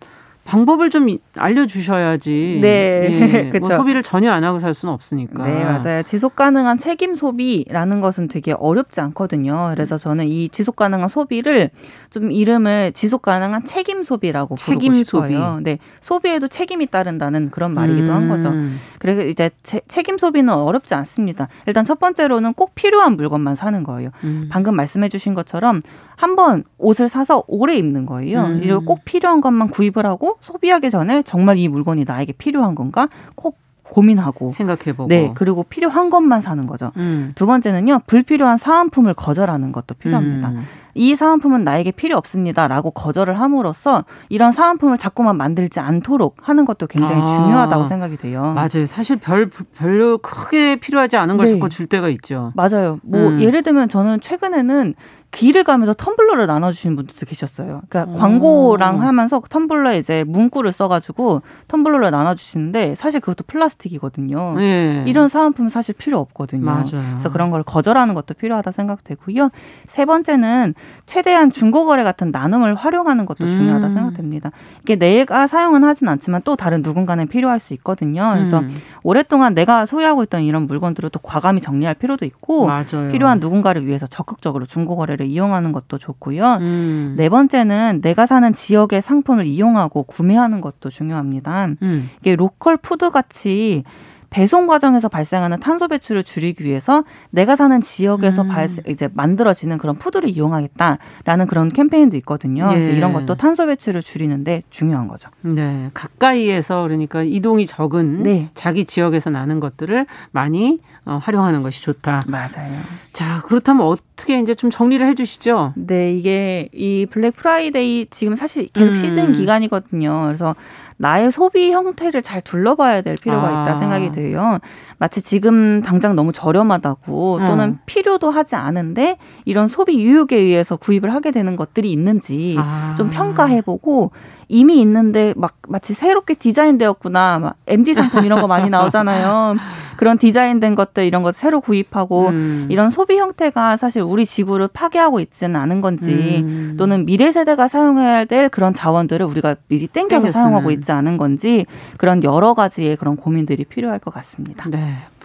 [0.49, 2.61] 방법을 좀 알려주셔야지.
[2.63, 3.51] 네.
[3.53, 5.47] 예, 뭐 소비를 전혀 안 하고 살 수는 없으니까.
[5.47, 6.03] 네, 맞아요.
[6.03, 9.73] 지속 가능한 책임 소비라는 것은 되게 어렵지 않거든요.
[9.75, 11.69] 그래서 저는 이 지속 가능한 소비를
[12.09, 15.53] 좀 이름을 지속 가능한 책임 소비라고 책임 부르고 싶어요.
[15.53, 15.65] 소비.
[15.65, 18.15] 네, 소비에도 책임이 따른다는 그런 말이기도 음.
[18.15, 18.49] 한 거죠.
[18.49, 18.81] 음.
[18.99, 21.49] 그래서 이제 체, 책임 소비는 어렵지 않습니다.
[21.67, 24.11] 일단 첫 번째로는 꼭 필요한 물건만 사는 거예요.
[24.25, 24.49] 음.
[24.51, 25.83] 방금 말씀해 주신 것처럼
[26.17, 28.41] 한번 옷을 사서 오래 입는 거예요.
[28.45, 28.61] 음.
[28.63, 33.59] 그리고 꼭 필요한 것만 구입을 하고 소비하기 전에 정말 이 물건이 나에게 필요한 건가 꼭
[33.89, 36.93] 고민하고 생각해보고 네 그리고 필요한 것만 사는 거죠.
[36.97, 37.33] 음.
[37.35, 40.49] 두 번째는요 불필요한 사은품을 거절하는 것도 필요합니다.
[40.49, 40.65] 음.
[40.95, 47.23] 이 사은품은 나에게 필요 없습니다라고 거절을 함으로써 이런 사은품을 자꾸만 만들지 않도록 하는 것도 굉장히
[47.23, 47.27] 아.
[47.27, 48.53] 중요하다고 생각이 돼요.
[48.55, 48.85] 맞아요.
[48.85, 51.53] 사실 별 별로 크게 필요하지 않은 걸 네.
[51.55, 52.53] 자꾸 줄 때가 있죠.
[52.57, 52.99] 맞아요.
[53.03, 53.41] 뭐 음.
[53.41, 54.95] 예를 들면 저는 최근에는
[55.31, 57.83] 길을 가면서 텀블러를 나눠주시는 분들도 계셨어요.
[57.89, 58.17] 그러니까 오.
[58.17, 64.57] 광고랑 하면서 텀블러에 이제 문구를 써가지고 텀블러를 나눠주시는데 사실 그것도 플라스틱이거든요.
[64.61, 65.05] 예.
[65.07, 66.65] 이런 사은품은 사실 필요 없거든요.
[66.65, 66.87] 맞아요.
[66.91, 69.51] 그래서 그런 걸 거절하는 것도 필요하다 생각되고요.
[69.89, 73.95] 세 번째는 최대한 중고거래 같은 나눔을 활용하는 것도 중요하다 음.
[73.95, 74.51] 생각됩니다.
[74.83, 78.33] 이게 내가 사용은 하진 않지만 또 다른 누군가는 필요할 수 있거든요.
[78.35, 78.75] 그래서 음.
[79.03, 83.11] 오랫동안 내가 소유하고 있던 이런 물건들을 또 과감히 정리할 필요도 있고 맞아요.
[83.13, 86.59] 필요한 누군가를 위해서 적극적으로 중고거래를 거래를 이용하는 것도 좋고요.
[86.61, 87.15] 음.
[87.19, 91.67] 네 번째는 내가 사는 지역의 상품을 이용하고 구매하는 것도 중요합니다.
[91.83, 92.11] 음.
[92.21, 93.83] 이게 로컬 푸드 같이
[94.31, 98.49] 배송 과정에서 발생하는 탄소 배출을 줄이기 위해서 내가 사는 지역에서 음.
[98.49, 102.69] 발생 이제 만들어지는 그런 푸드를 이용하겠다라는 그런 캠페인도 있거든요.
[102.71, 102.75] 예.
[102.75, 105.31] 그래서 이런 것도 탄소 배출을 줄이는데 중요한 거죠.
[105.41, 108.51] 네, 가까이에서 그러니까 이동이 적은 네.
[108.55, 112.25] 자기 지역에서 나는 것들을 많이 어, 활용하는 것이 좋다.
[112.29, 112.77] 맞아요.
[113.15, 115.73] 자, 그렇다면 어떻게 이제 좀 정리를 해 주시죠?
[115.75, 118.95] 네, 이게 이 블랙 프라이데이 지금 사실 계속 음.
[118.95, 120.25] 시즌 기간이거든요.
[120.27, 120.55] 그래서
[120.99, 123.63] 나의 소비 형태를 잘 둘러봐야 될 필요가 아.
[123.63, 124.59] 있다 생각이 돼요.
[124.99, 127.79] 마치 지금 당장 너무 저렴하다고 또는 음.
[127.87, 132.95] 필요도 하지 않은데 이런 소비 유혹에 의해서 구입을 하게 되는 것들이 있는지 아.
[132.99, 134.11] 좀 평가해보고
[134.49, 137.39] 이미 있는데 막 마치 새롭게 디자인되었구나.
[137.39, 139.57] 막 MD 상품 이런 거 많이 나오잖아요.
[139.97, 142.69] 그런 디자인된 것들 이런 것 새로 구입하고 음.
[142.71, 146.77] 이런 소비 형태가 사실 우리 지구를 파괴하고 있지는 않은 건지 음.
[146.79, 150.33] 또는 미래 세대가 사용해야 될 그런 자원들을 우리가 미리 땡겨서 땡겼으면.
[150.33, 154.71] 사용하고 있지 않은 건지 그런 여러 가지의 그런 고민들이 필요할 것 같습니다.
[154.71, 154.79] 네.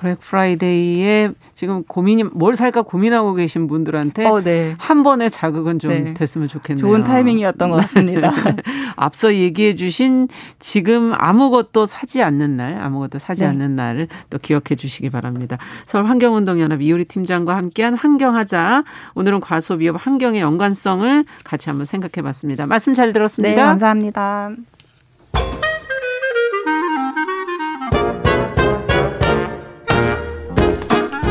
[0.04, 4.76] 블랙 프라이데이에 지금 고민이 뭘 살까 고민하고 계신 분들한테 어, 네.
[4.78, 6.14] 한 번의 자극은 좀 네.
[6.14, 6.86] 됐으면 좋겠네요.
[6.86, 8.30] 좋은 타이밍이었던 것 같습니다.
[8.98, 10.28] 앞서 얘기해 주신
[10.60, 13.48] 지금 아무것도 사지 않는 날, 아무것도 사지 네.
[13.48, 15.58] 않는 날을 또 기억해 주시기 바랍니다.
[15.86, 18.84] 서울 환경운동연합 이효리 팀장과 함께한 환경하자.
[19.16, 22.66] 오늘은 과소비와 환경의 연관성을 같이 한번 생각해 봤습니다.
[22.66, 23.56] 말씀 잘 들었습니다.
[23.56, 24.52] 네, 감사합니다.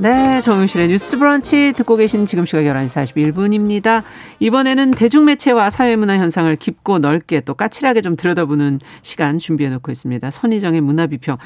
[0.00, 4.02] 네, 정용실의 뉴스 브런치 듣고 계신 지금 시각 11시 41분입니다.
[4.38, 10.30] 이번에는 대중매체와 사회문화 현상을 깊고 넓게 또 까칠하게 좀 들여다보는 시간 준비해 놓고 있습니다.
[10.30, 11.36] 선희정의 문화비평.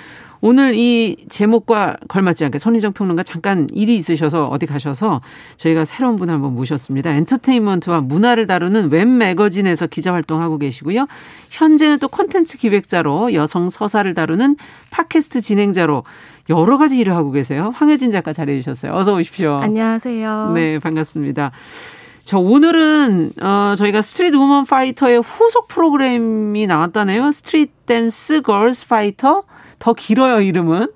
[0.41, 5.21] 오늘 이 제목과 걸맞지 않게 선희정 평론가 잠깐 일이 있으셔서 어디 가셔서
[5.57, 7.11] 저희가 새로운 분 한번 모셨습니다.
[7.11, 11.09] 엔터테인먼트와 문화를 다루는 웹 매거진에서 기자 활동하고 계시고요.
[11.51, 14.57] 현재는 또 콘텐츠 기획자로 여성 서사를 다루는
[14.91, 16.05] 팟캐스트 진행자로
[16.51, 17.73] 여러 가지 일을 하고 계세요.
[17.75, 18.95] 황효진 작가 자리해 주셨어요.
[18.95, 19.55] 어서 오십시오.
[19.63, 20.53] 안녕하세요.
[20.55, 21.53] 네, 반갑습니다.
[22.25, 27.31] 저 오늘은 어 저희가 스트리트 우먼 파이터의 후속 프로그램이 나왔다네요.
[27.31, 29.43] 스트리트 댄스 걸스 파이터
[29.79, 30.89] 더 길어요 이름은.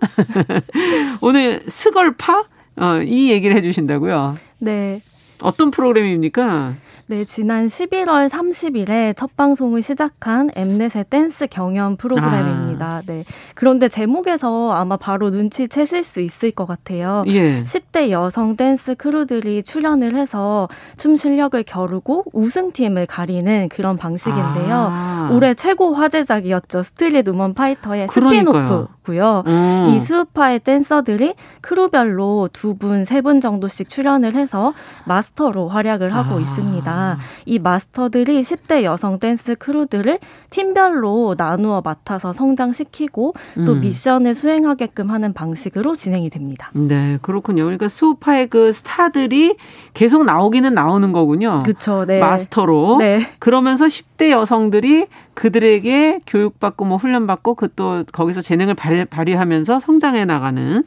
[1.21, 2.45] 오늘 스걸파
[2.77, 4.39] 어, 이 얘기를 해주신다고요.
[4.59, 5.03] 네.
[5.41, 6.75] 어떤 프로그램입니까?
[7.11, 12.87] 네, 지난 11월 30일에 첫 방송을 시작한 엠넷의 댄스 경연 프로그램입니다.
[12.87, 13.03] 아.
[13.07, 13.25] 네.
[13.55, 17.25] 그런데 제목에서 아마 바로 눈치채실 수 있을 것 같아요.
[17.29, 17.63] 예.
[17.63, 20.69] 10대 여성 댄스 크루들이 출연을 해서
[20.99, 24.89] 춤 실력을 겨루고 우승팀을 가리는 그런 방식인데요.
[24.93, 25.31] 아.
[25.33, 26.83] 올해 최고 화제작이었죠.
[26.83, 29.43] 스트릿 우먼 파이터의 spin-off고요.
[29.47, 29.87] 음.
[29.89, 34.75] 이 스우파의 댄서들이 크루별로 두 분, 세 분 정도씩 출연을 해서
[35.07, 36.41] 마스터로 활약을 하고 아.
[36.41, 37.19] 있습니다.
[37.47, 40.19] 이 마스터들이 10대 여성 댄스 크루들을
[40.51, 43.35] 팀별로 나누어 맡아서 성장시키고
[43.67, 43.81] 또 음.
[43.81, 46.71] 미션을 수행하게끔 하는 방식으로 진행이 됩니다.
[46.75, 47.65] 네, 그렇군요.
[47.65, 49.57] 그러니까 스우파의 그 스타들이
[49.95, 51.59] 계속 나오기는 나오는 거군요.
[51.65, 52.05] 그렇죠.
[52.07, 52.21] 네.
[52.21, 52.99] 마스터로.
[52.99, 53.27] 네.
[53.41, 55.07] 그러면서 10대 여성들이
[55.39, 60.83] 그들에게 교육받고 뭐 훈련받고 그 또 거기서 재능을 발휘하면서 성장해 나가는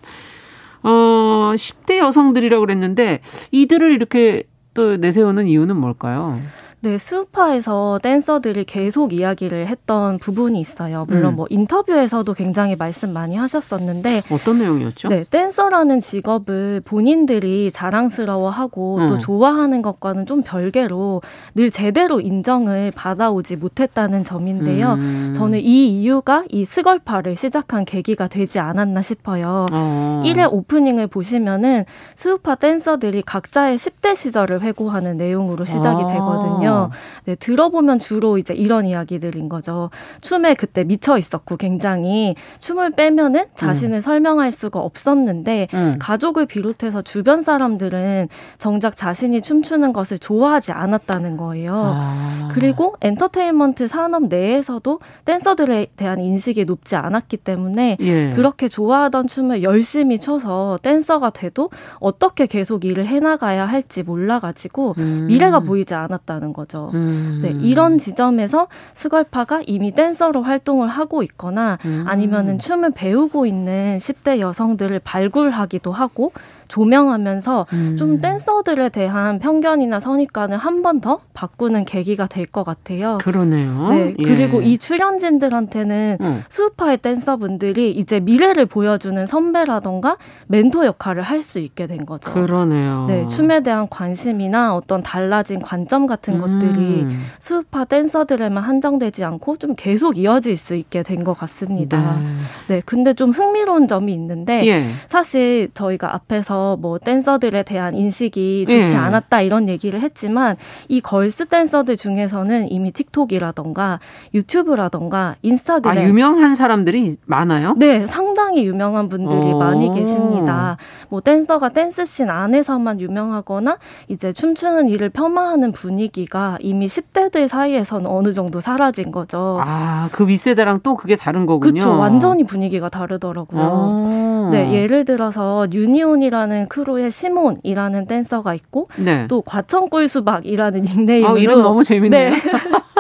[0.83, 6.41] 어 10대 여성들이라고 그랬는데 이들을 이렇게 또 내세우는 이유는 뭘까요?
[6.83, 11.05] 네, 스우파에서 댄서들이 계속 이야기를 했던 부분이 있어요.
[11.07, 11.35] 물론 음.
[11.35, 15.09] 뭐 인터뷰에서도 굉장히 말씀 많이 하셨었는데 어떤 내용이었죠?
[15.09, 19.07] 네, 댄서라는 직업을 본인들이 자랑스러워하고 음.
[19.09, 21.21] 또 좋아하는 것과는 좀 별개로
[21.53, 24.93] 늘 제대로 인정을 받아오지 못했다는 점인데요.
[24.93, 25.33] 음.
[25.35, 29.67] 저는 이 이유가 이 스걸파를 시작한 계기가 되지 않았나 싶어요.
[29.71, 30.23] 어.
[30.25, 36.07] 1회 오프닝을 보시면은 스우파 댄서들이 각자의 10대 시절을 회고하는 내용으로 시작이 아.
[36.07, 36.70] 되거든요.
[36.71, 36.89] 있거든요.
[37.25, 39.89] 네, 들어보면 주로 이제 이런 이야기들인 거죠.
[40.21, 44.01] 춤에 그때 미쳐 있었고 굉장히 춤을 빼면은 자신을 음.
[44.01, 45.95] 설명할 수가 없었는데 음.
[45.99, 51.71] 가족을 비롯해서 주변 사람들은 정작 자신이 춤추는 것을 좋아하지 않았다는 거예요.
[51.73, 52.49] 아.
[52.53, 58.29] 그리고 엔터테인먼트 산업 내에서도 댄서들에 대한 인식이 높지 않았기 때문에 예.
[58.31, 65.27] 그렇게 좋아하던 춤을 열심히 춰서 댄서가 돼도 어떻게 계속 일을 해나가야 할지 몰라가지고 음.
[65.27, 66.60] 미래가 보이지 않았다는 거죠.
[66.61, 66.91] 거죠.
[66.93, 67.39] 음.
[67.41, 72.05] 네, 이런 지점에서 스걸파가 이미 댄서로 활동을 하고 있거나 음.
[72.07, 76.31] 아니면은 춤을 배우고 있는 10대 여성들을 발굴하기도 하고
[76.71, 77.95] 조명하면서 음.
[77.97, 83.17] 좀 댄서들에 대한 편견이나 선입관을 한 번 더 바꾸는 계기가 될 것 같아요.
[83.21, 83.87] 그러네요.
[83.89, 84.15] 네.
[84.17, 84.23] 예.
[84.23, 86.43] 그리고 이 출연진들한테는 음.
[86.49, 92.31] 수우파의 댄서분들이 이제 미래를 보여주는 선배라던가 멘토 역할을 할 수 있게 된 거죠.
[92.33, 93.05] 그러네요.
[93.07, 93.27] 네.
[93.27, 96.39] 춤에 대한 관심이나 어떤 달라진 관점 같은 음.
[96.39, 97.07] 것들이
[97.39, 102.17] 수우파 댄서들에만 한정되지 않고 좀 계속 이어질 수 있게 된 것 같습니다.
[102.19, 102.75] 네.
[102.75, 102.81] 네.
[102.85, 104.85] 근데 좀 흥미로운 점이 있는데 예.
[105.07, 108.97] 사실 저희가 앞에서 뭐 댄서들에 대한 인식이 좋지 예.
[108.97, 110.55] 않았다 이런 얘기를 했지만
[110.87, 113.99] 이 걸스 댄서들 중에서는 이미 틱톡이라던가
[114.33, 117.73] 유튜브라던가 인스타그램 아, 유명한 사람들이 많아요?
[117.77, 119.57] 네, 상당히 유명한 분들이 오.
[119.59, 120.77] 많이 계십니다.
[121.09, 128.59] 뭐 댄서가 댄스씬 안에서만 유명하거나 이제 춤추는 일을 폄하하는 분위기가 이미 10대들 사이에서는 어느 정도
[128.59, 129.59] 사라진 거죠.
[129.61, 131.73] 아, 그 윗세대랑 또 그게 다른 거군요.
[131.73, 131.97] 그렇죠.
[131.97, 133.61] 완전히 분위기가 다르더라고요.
[133.61, 134.49] 오.
[134.51, 139.27] 네, 예를 들어서 뉴니온이라는 크루의 시몬이라는 댄서가 있고 네.
[139.27, 142.29] 또 과천꿀 수박이라는 닉네임으로 아, 이름 너무 재밌네요.
[142.31, 142.35] 네.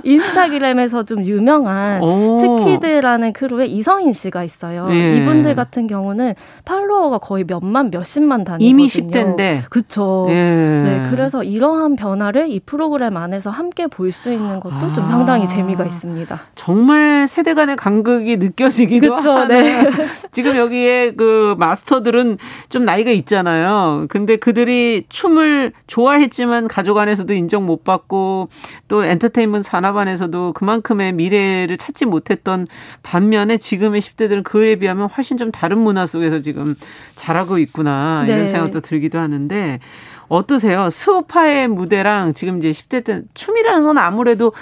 [0.04, 2.34] 인스타그램에서 좀 유명한 오.
[2.36, 4.88] 스키드라는 크루의 이성인 씨가 있어요.
[4.90, 5.16] 예.
[5.16, 6.34] 이분들 같은 경우는
[6.64, 8.68] 팔로워가 거의 몇만 몇십만 단위거든요.
[8.68, 9.62] 이미 10대인데.
[9.70, 10.26] 그렇죠.
[10.28, 10.34] 예.
[10.34, 14.92] 네, 그래서 이러한 변화를 이 프로그램 안에서 함께 볼 수 있는 것도 아.
[14.92, 16.40] 좀 상당히 재미가 있습니다.
[16.56, 19.88] 정말 세대 간의 간극이 느껴지기도 그쵸, 네.
[20.32, 22.38] 지금 여기에 그 마스터들은
[22.68, 24.06] 좀 나이가 있잖아요.
[24.08, 28.48] 근데 그들이 춤을 좋아했지만 가족 안에서도 인정 못 받고
[28.88, 32.66] 또 엔터테인먼트 산업 안에서도 그만큼의 미래를 찾지 못했던
[33.02, 36.76] 반면에 지금의 10대들은 그에 비하면 훨씬 좀 다른 문화 속에서 지금
[37.16, 38.46] 자라고 있구나 이런 네.
[38.46, 39.80] 생각도 들기도 하는데
[40.28, 40.90] 어떠세요?
[40.90, 44.52] 스우파의 무대랑 지금 이제 10대 때 춤이라는 건 아무래도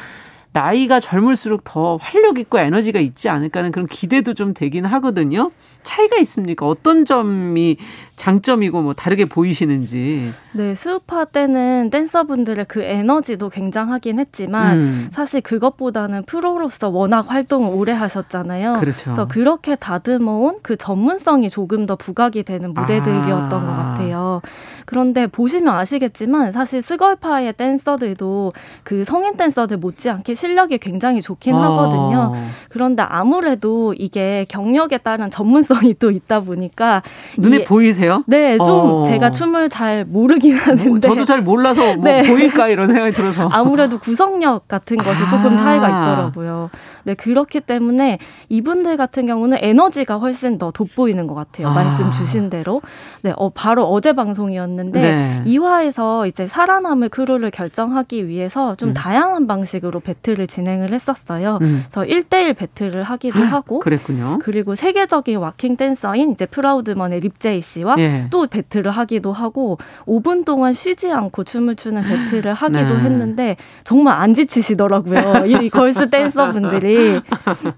[0.52, 5.50] 나이가 젊을수록 더 활력 있고 에너지가 있지 않을까 하는 그런 기대도 좀 되긴 하거든요.
[5.82, 6.66] 차이가 있습니까?
[6.66, 7.76] 어떤 점이
[8.18, 10.32] 장점이고 뭐 다르게 보이시는지.
[10.52, 15.08] 네, 스우파 때는 댄서분들의 그 에너지도 굉장하긴 했지만 음.
[15.12, 18.74] 사실 그것보다는 프로로서 워낙 활동을 오래 하셨잖아요.
[18.80, 19.04] 그렇죠.
[19.04, 23.66] 그래서 그렇게 다듬어온 그 전문성이 조금 더 부각이 되는 무대들이었던 아.
[23.66, 24.42] 것 같아요.
[24.84, 28.52] 그런데 보시면 아시겠지만 사실 스걸파의 댄서들도
[28.82, 31.62] 그 성인 댄서들 못지않게 실력이 굉장히 좋긴 아.
[31.62, 32.34] 하거든요.
[32.68, 37.02] 그런데 아무래도 이게 경력에 따른 전문성이 또 있다 보니까
[37.38, 38.07] 눈에 보이세요?
[38.26, 39.02] 네, 좀 어.
[39.04, 42.26] 제가 춤을 잘 모르긴 뭐, 하는데 저도 잘 몰라서 뭐 네.
[42.26, 45.30] 보일까 이런 생각이 들어서 아무래도 구성력 같은 것이 아.
[45.30, 46.70] 조금 차이가 있더라고요.
[47.04, 48.18] 네, 그렇기 때문에
[48.50, 51.68] 이분들 같은 경우는 에너지가 훨씬 더 돋보이는 것 같아요.
[51.68, 51.74] 아.
[51.74, 52.82] 말씀 주신 대로.
[53.22, 55.42] 네, 어, 바로 어제 방송이었는데 네.
[55.46, 58.94] 2화에서 이제 살아남을 크루를 결정하기 위해서 좀 음.
[58.94, 61.58] 다양한 방식으로 배틀을 진행을 했었어요.
[61.62, 61.84] 음.
[61.88, 64.38] 그래서 1대1 배틀을 하기도 하고 그랬군요.
[64.42, 68.26] 그리고 세계적인 waacking 댄서인 이제 프라우드먼의 립제이 씨와 예.
[68.30, 73.00] 또 배틀을 하기도 하고 5분 동안 쉬지 않고 춤을 추는 배틀을 하기도 네.
[73.00, 75.46] 했는데 정말 안 지치시더라고요.
[75.46, 77.20] 이 걸스 댄서분들이.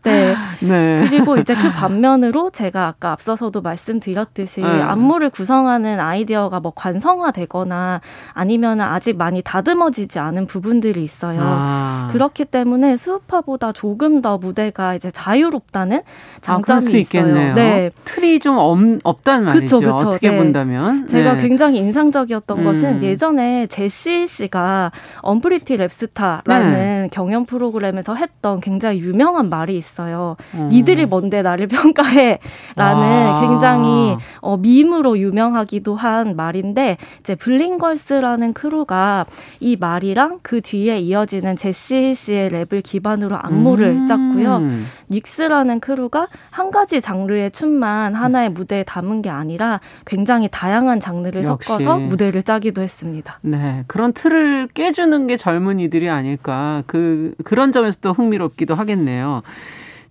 [0.03, 0.35] 네.
[0.61, 1.05] 네.
[1.09, 4.67] 그리고 이제 그 반면으로 제가 아까 앞서서도 말씀드렸듯이 네.
[4.67, 8.01] 안무를 구성하는 아이디어가 뭐 관성화되거나
[8.33, 11.41] 아니면 아직 많이 다듬어지지 않은 부분들이 있어요.
[11.43, 12.09] 아.
[12.13, 17.01] 그렇기 때문에 수우파보다 조금 더 무대가 이제 자유롭다는 아, 장점이 아, 있어요.
[17.01, 17.55] 있겠네요.
[17.55, 17.91] 네.
[18.05, 19.79] 틀이 좀 없, 없단 말이죠.
[19.79, 20.10] 그쵸, 그쵸.
[20.11, 20.37] 어떻게 네.
[20.37, 21.07] 본다면.
[21.07, 21.43] 제가 네.
[21.43, 22.65] 굉장히 인상적이었던 음.
[22.65, 24.93] 것은 예전에 제시 씨가
[25.23, 27.09] 언프리티 랩스타라는 네.
[27.13, 30.37] 경연 프로그램에서 했던 굉장히 유명한 말이 있어요.
[30.55, 30.69] 음.
[30.71, 32.39] 니들이 뭔데 나를 평가해
[32.77, 33.41] 라는 아.
[33.41, 39.27] 굉장히 어, 밈으로 유명하기도 한 말인데 이제 블링걸스라는 크루가
[39.61, 44.07] 이 말이랑 그 뒤에 이어지는 제시 씨의 랩을 기반으로 안무를 음.
[44.07, 44.63] 짰고요.
[45.11, 51.69] 닉스라는 크루가 한 가지 장르의 춤만 하나의 무대에 담은 게 아니라 굉장히 다양한 장르를 역시.
[51.69, 53.39] 섞어서 무대를 짜기도 했습니다.
[53.43, 53.85] 네.
[53.87, 56.83] 그런 틀을 깨주는 게 젊은이들이 아닐까.
[56.87, 59.43] 그, 그런 점에서 또 흥미롭기도 하겠네요.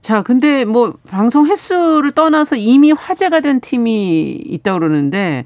[0.01, 5.45] 자, 근데 뭐 방송 횟수를 떠나서 이미 화제가 된 팀이 있다 그러는데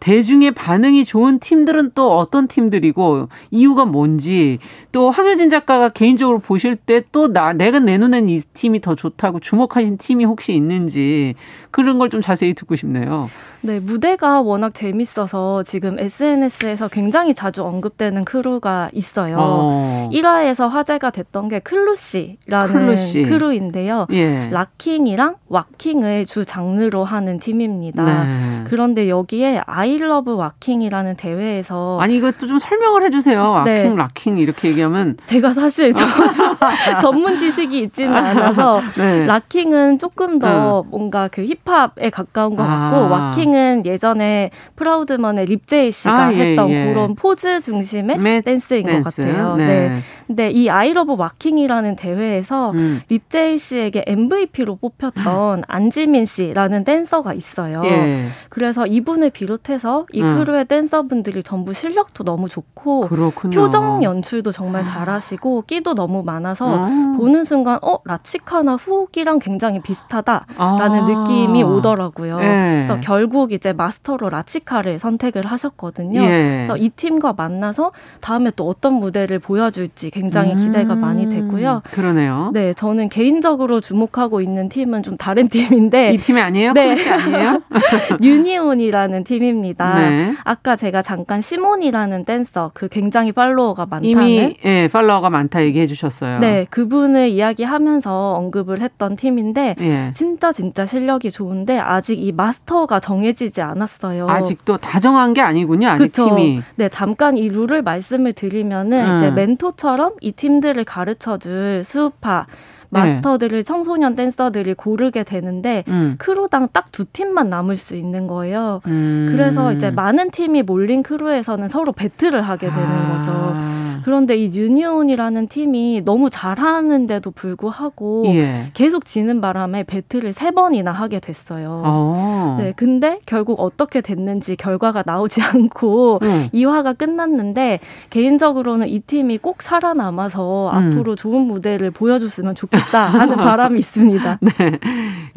[0.00, 4.58] 대중의 반응이 좋은 팀들은 또 어떤 팀들이고 이유가 뭔지
[4.92, 9.40] 또 황효진 작가가 개인적으로 보실 때 또 나 내가 내 눈엔 이 팀이 더 좋다고
[9.40, 11.34] 주목하신 팀이 혹시 있는지
[11.70, 13.28] 그런 걸 좀 자세히 듣고 싶네요.
[13.62, 19.36] 네, 무대가 워낙 재밌어서 지금 SNS에서 굉장히 자주 언급되는 크루가 있어요.
[19.40, 20.10] 어.
[20.12, 23.22] 1화에서 화제가 됐던 게 클루시라는 클루시.
[23.22, 24.06] 크루인데요.
[24.12, 24.50] 예.
[24.50, 28.04] locking이랑 waacking을 주 장르로 하는 팀입니다.
[28.04, 28.64] 네.
[28.68, 33.40] 그런데 여기에 I love waacking이라는 대회에서 아니 이것도 좀 설명을 해주세요.
[33.40, 33.94] waacking, 네.
[33.96, 35.92] locking 이렇게 얘기하면 제가 사실
[37.00, 39.24] 전문 지식이 있지는 않아서 네.
[39.24, 40.90] locking은 조금 더 네.
[40.90, 43.08] 뭔가 그 힙합에 가까운 것 같고 아.
[43.08, 46.86] waacking dancing은 예전에 프라우드먼의 립제이 씨가 아, 예, 했던 예.
[46.92, 49.22] 그런 포즈 중심의 댄스인 댄스.
[49.22, 49.56] 것 같아요.
[49.56, 49.66] 네.
[49.66, 50.00] 네.
[50.26, 53.02] 근데 이 I love waacking이라는 대회에서 음.
[53.08, 57.82] 립제이 씨에게 MVP로 뽑혔던 안지민 씨라는 댄서가 있어요.
[57.84, 58.26] 예.
[58.48, 60.38] 그래서 이분을 비롯해서 이 음.
[60.38, 63.58] 크루의 댄서분들이 전부 실력도 너무 좋고 그렇군요.
[63.58, 64.84] 표정 연출도 정말 아.
[64.84, 67.16] 잘하시고 끼도 너무 많아서 음.
[67.16, 71.06] 보는 순간 어 라치카나 훅이랑 굉장히 비슷하다라는 아.
[71.06, 72.38] 느낌이 오더라고요.
[72.40, 72.84] 예.
[72.84, 76.22] 그래서 결국 이제 마스터로 라치카를 선택을 하셨거든요.
[76.22, 76.26] 예.
[76.56, 81.00] 그래서 이 팀과 만나서 다음에 또 어떤 무대를 보여줄지 굉장히 기대가 음.
[81.00, 81.82] 많이 되고요.
[81.90, 82.50] 그러네요.
[82.52, 86.72] 네, 저는 개인적으로 주목하고 있는 팀은 좀 다른 팀인데 이 팀이 아니에요?
[86.72, 87.62] 네, 아니에요?
[88.22, 89.63] 유니온이라는 팀입니다.
[89.72, 90.34] 네.
[90.44, 96.40] 아까 제가 잠깐 시몬이라는 댄서 그 굉장히 팔로워가 많다는 이미 예, 팔로워가 많다 얘기해 주셨어요.
[96.40, 100.10] 네, 그분을 이야기하면서 언급을 했던 팀인데 예.
[100.12, 104.28] 진짜 진짜 실력이 좋은데 아직 이 마스터가 정해지지 않았어요.
[104.28, 105.88] 아직도 다 정한 게 아니군요.
[105.88, 106.26] 아직 그쵸?
[106.26, 106.62] 팀이.
[106.76, 109.16] 네, 잠깐 이 룰을 말씀을 드리면은 음.
[109.16, 112.46] 이제 멘토처럼 이 팀들을 가르쳐 줄 스우파
[112.94, 113.62] 마스터들을 네.
[113.62, 116.14] 청소년 댄서들이 고르게 되는데 음.
[116.18, 118.80] 크루당 딱 두 팀만 남을 수 있는 거예요.
[118.86, 119.26] 음.
[119.28, 123.16] 그래서 이제 많은 팀이 몰린 크루에서는 서로 배틀을 하게 되는 아.
[123.16, 123.93] 거죠.
[124.04, 128.66] 그런데 이 뉴니온이라는 팀이 너무 잘하는데도 불구하고 예.
[128.74, 131.82] 계속 지는 바람에 배틀을 세 번이나 하게 됐어요.
[131.86, 132.56] 어.
[132.60, 136.48] 네, 근데 결국 어떻게 됐는지 결과가 나오지 않고 음.
[136.52, 137.80] 2화가 끝났는데
[138.10, 140.76] 개인적으로는 이 팀이 꼭 살아남아서 음.
[140.76, 144.38] 앞으로 좋은 무대를 보여줬으면 좋겠다 하는 바람이 있습니다.
[144.42, 144.78] 네.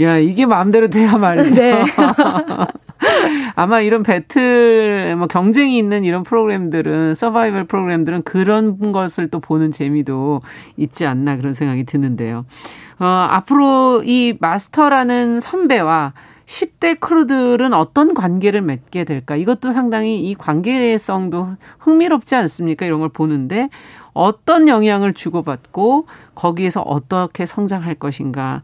[0.02, 1.56] 야, 이게 마음대로 돼야 말이죠.
[1.56, 1.86] 네.
[3.56, 10.42] 아마 이런 배틀, 뭐 경쟁이 있는 이런 프로그램들은 서바이벌 프로그램들은 그런 것을 또 보는 재미도
[10.78, 12.46] 있지 않나 그런 생각이 드는데요.
[13.00, 16.14] 어, 앞으로 이 마스터라는 선배와
[16.46, 19.36] 10대 크루들은 어떤 관계를 맺게 될까?
[19.36, 22.86] 이것도 상당히 이 관계성도 흥미롭지 않습니까?
[22.86, 23.70] 이런 걸 보는데
[24.14, 28.62] 어떤 영향을 주고받고 거기에서 어떻게 성장할 것인가?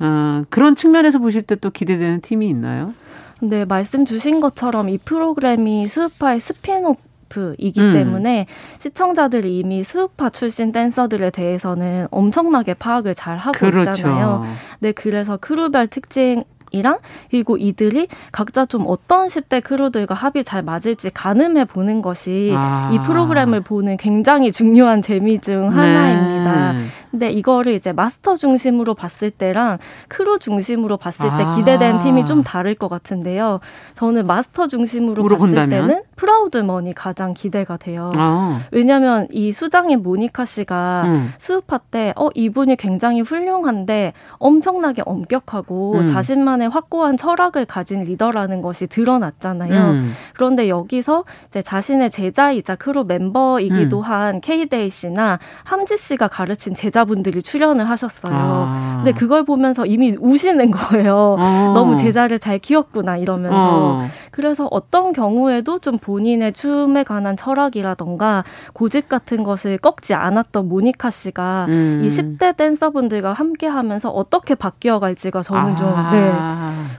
[0.00, 2.94] 어, 그런 측면에서 보실 때 또 기대되는 팀이 있나요?
[3.40, 7.92] 네, 말씀 주신 것처럼 이 프로그램이 스우파의 spin-off이기 음.
[7.92, 8.46] 때문에
[8.78, 13.90] 시청자들이 이미 스우파 출신 댄서들에 대해서는 엄청나게 파악을 잘 하고 그렇죠.
[13.90, 14.44] 있잖아요.
[14.78, 16.98] 네, 그래서 크루별 특징 이랑
[17.30, 22.90] 그리고 이들이 각자 좀 어떤 10대 크루들과 합이 잘 맞을지 가늠해 보는 것이 아.
[22.92, 26.72] 이 프로그램을 보는 굉장히 중요한 재미 중 하나입니다.
[26.72, 26.84] 네.
[27.14, 31.54] 근데 이거를 이제 마스터 중심으로 봤을 때랑 크루 중심으로 봤을 때 아.
[31.54, 33.60] 기대되는 팀이 좀 다를 것 같은데요.
[33.94, 38.10] 저는 마스터 중심으로 봤을 때는 프라우드먼이 가장 기대가 돼요.
[38.16, 38.62] 아.
[38.72, 41.32] 왜냐하면 이 수장인 모니카 씨가 음.
[41.38, 46.06] 스우파 때 어, 이분이 굉장히 훌륭한데 엄청나게 엄격하고 음.
[46.06, 49.90] 자신만의 확고한 철학을 가진 리더라는 것이 드러났잖아요.
[49.90, 50.12] 음.
[50.34, 54.02] 그런데 여기서 이제 자신의 제자이자 크루 멤버이기도 음.
[54.02, 58.32] 한 케이데이 씨나 함지 씨가 가르친 제자 분들이 출연을 하셨어요.
[58.34, 58.94] 아.
[58.96, 61.36] 근데 그걸 보면서 이미 우시는 거예요.
[61.38, 61.72] 어.
[61.74, 63.58] 너무 제자를 잘 키웠구나 이러면서.
[63.58, 64.08] 어.
[64.30, 71.66] 그래서 어떤 경우에도 좀 본인의 춤에 관한 철학이라던가 고집 같은 것을 꺾지 않았던 모니카 씨가
[71.68, 72.02] 음.
[72.04, 75.76] 이 10대 댄서분들과 함께 하면서 어떻게 바뀌어 갈지가 저는 아.
[75.76, 76.32] 좀 네,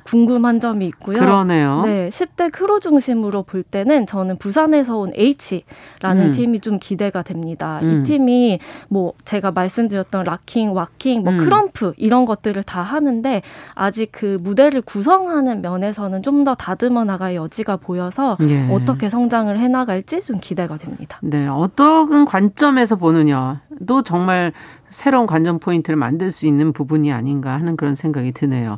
[0.06, 1.20] 궁금한 점이 있고요.
[1.20, 1.82] 그러네요.
[1.86, 6.32] 네, 10대 크루 중심으로 볼 때는 저는 부산에서 온 H라는 음.
[6.32, 7.80] 팀이 좀 기대가 됩니다.
[7.82, 8.02] 음.
[8.02, 11.38] 이 팀이 뭐 제가 말씀드린 말씀드렸던 locking, waacking, 뭐 음.
[11.38, 13.42] krump 이런 것들을 다 하는데
[13.74, 18.70] 아직 그 무대를 구성하는 면에서는 좀 더 다듬어 나갈 여지가 보여서 예.
[18.70, 21.18] 어떻게 성장을 해 나갈지 좀 기대가 됩니다.
[21.24, 24.52] 네, 어떤 관점에서 보느냐도 정말
[24.90, 28.78] 새로운 관전 포인트를 만들 수 있는 부분이 아닌가 하는 그런 생각이 드네요.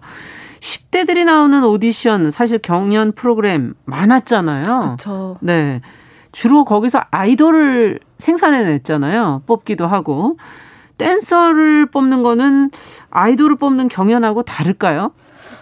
[0.62, 4.64] 10대들이 나오는 오디션 사실 경연 프로그램 많았잖아요.
[4.64, 5.38] 그렇죠.
[5.42, 5.82] 네.
[6.32, 9.42] 주로 거기서 아이돌을 생산해냈잖아요.
[9.46, 10.38] 뽑기도 하고.
[10.98, 12.72] 댄서를 뽑는 거는
[13.10, 15.12] 아이돌을 뽑는 경연하고 다를까요?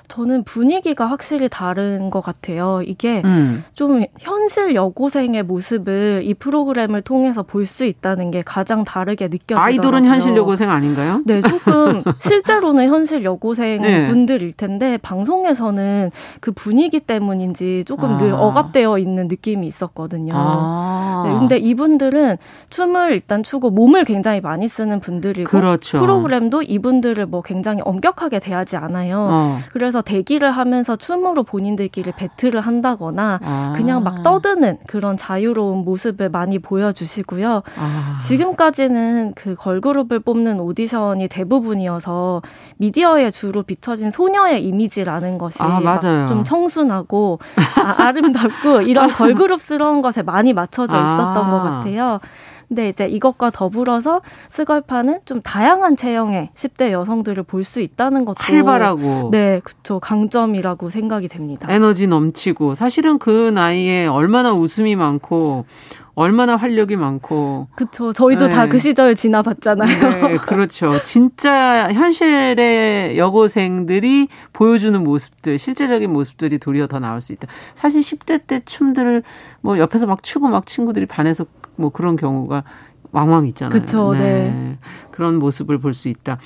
[0.08, 2.82] 저는 분위기가 확실히 다른 것 같아요.
[2.86, 3.64] 이게 음.
[3.74, 9.66] 좀 현실 여고생의 모습을 이 프로그램을 통해서 볼 수 있다는 게 가장 다르게 느껴지더라고요.
[9.66, 11.22] 아이돌은 현실 여고생 아닌가요?
[11.26, 14.06] 네, 조금 실제로는 현실 여고생 네.
[14.06, 18.18] 분들일 텐데 방송에서는 그 분위기 때문인지 조금 아.
[18.18, 20.34] 늘 억압되어 있는 느낌이 있었거든요.
[20.36, 21.24] 아.
[21.26, 22.38] 네, 근데 이분들은
[22.70, 26.00] 춤을 일단 추고 몸을 굉장히 많이 쓰는 분들이고 그렇죠.
[26.00, 29.28] 프로그램도 이분들을 뭐 굉장히 엄격하게 대하지 않아요.
[29.32, 29.60] 어.
[29.74, 33.74] 그래서 그래서 대기를 하면서 춤으로 본인들끼리 배틀을 한다거나 아.
[33.78, 37.64] 그냥 막 떠드는 그런 자유로운 모습을 많이 보여주시고요.
[37.78, 38.20] 아.
[38.22, 42.42] 지금까지는 그 걸그룹을 뽑는 오디션이 대부분이어서
[42.76, 47.40] 미디어에 주로 비춰진 소녀의 이미지라는 것이 아, 좀 청순하고
[47.78, 52.20] 아, 름답고 이런 걸그룹스러운 것에 많이 맞춰져 있었던 것 같아요.
[52.68, 59.30] 근데 이제 이것과 더불어서 스걸파는 좀 다양한 체형의 10대 여성들을 볼 수 있다는 것도 활발하고
[59.32, 60.00] 네, 그렇죠.
[60.00, 61.66] 강점이라고 생각이 됩니다.
[61.70, 65.66] 에너지 넘치고 사실은 그 나이에 얼마나 웃음이 많고
[66.14, 67.68] 얼마나 활력이 많고.
[67.76, 68.14] 그렇죠.
[68.14, 68.54] 저희도 네.
[68.54, 70.28] 다그 시절 지나봤잖아요.
[70.28, 71.02] 네, 그렇죠.
[71.04, 77.48] 진짜 현실의 여고생들이 보여주는 모습들, 실제적인 모습들이 도리어 더 나올 수 있다.
[77.74, 79.24] 사실 10대 때 춤들을
[79.62, 81.46] 뭐 옆에서 막 추고 막 친구들이 반해서
[81.76, 82.64] 뭐 그런 경우가
[83.12, 83.72] 왕왕 있잖아요.
[83.72, 84.14] 그렇죠.
[84.14, 84.20] 네.
[84.20, 84.78] 네.
[85.12, 86.38] 그런 모습을 볼 수 있다.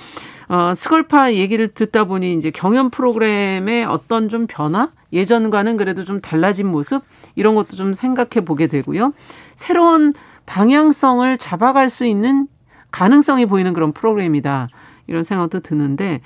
[0.49, 4.91] 어, 스걸파 얘기를 듣다 보니 이제 경연 프로그램의 어떤 좀 변화?
[5.13, 7.01] 예전과는 그래도 좀 달라진 모습?
[7.35, 9.13] 이런 것도 좀 생각해 보게 되고요.
[9.55, 10.13] 새로운
[10.45, 12.47] 방향성을 잡아갈 수 있는
[12.91, 14.67] 가능성이 보이는 그런 프로그램이다.
[15.07, 16.21] 이런 생각도 드는데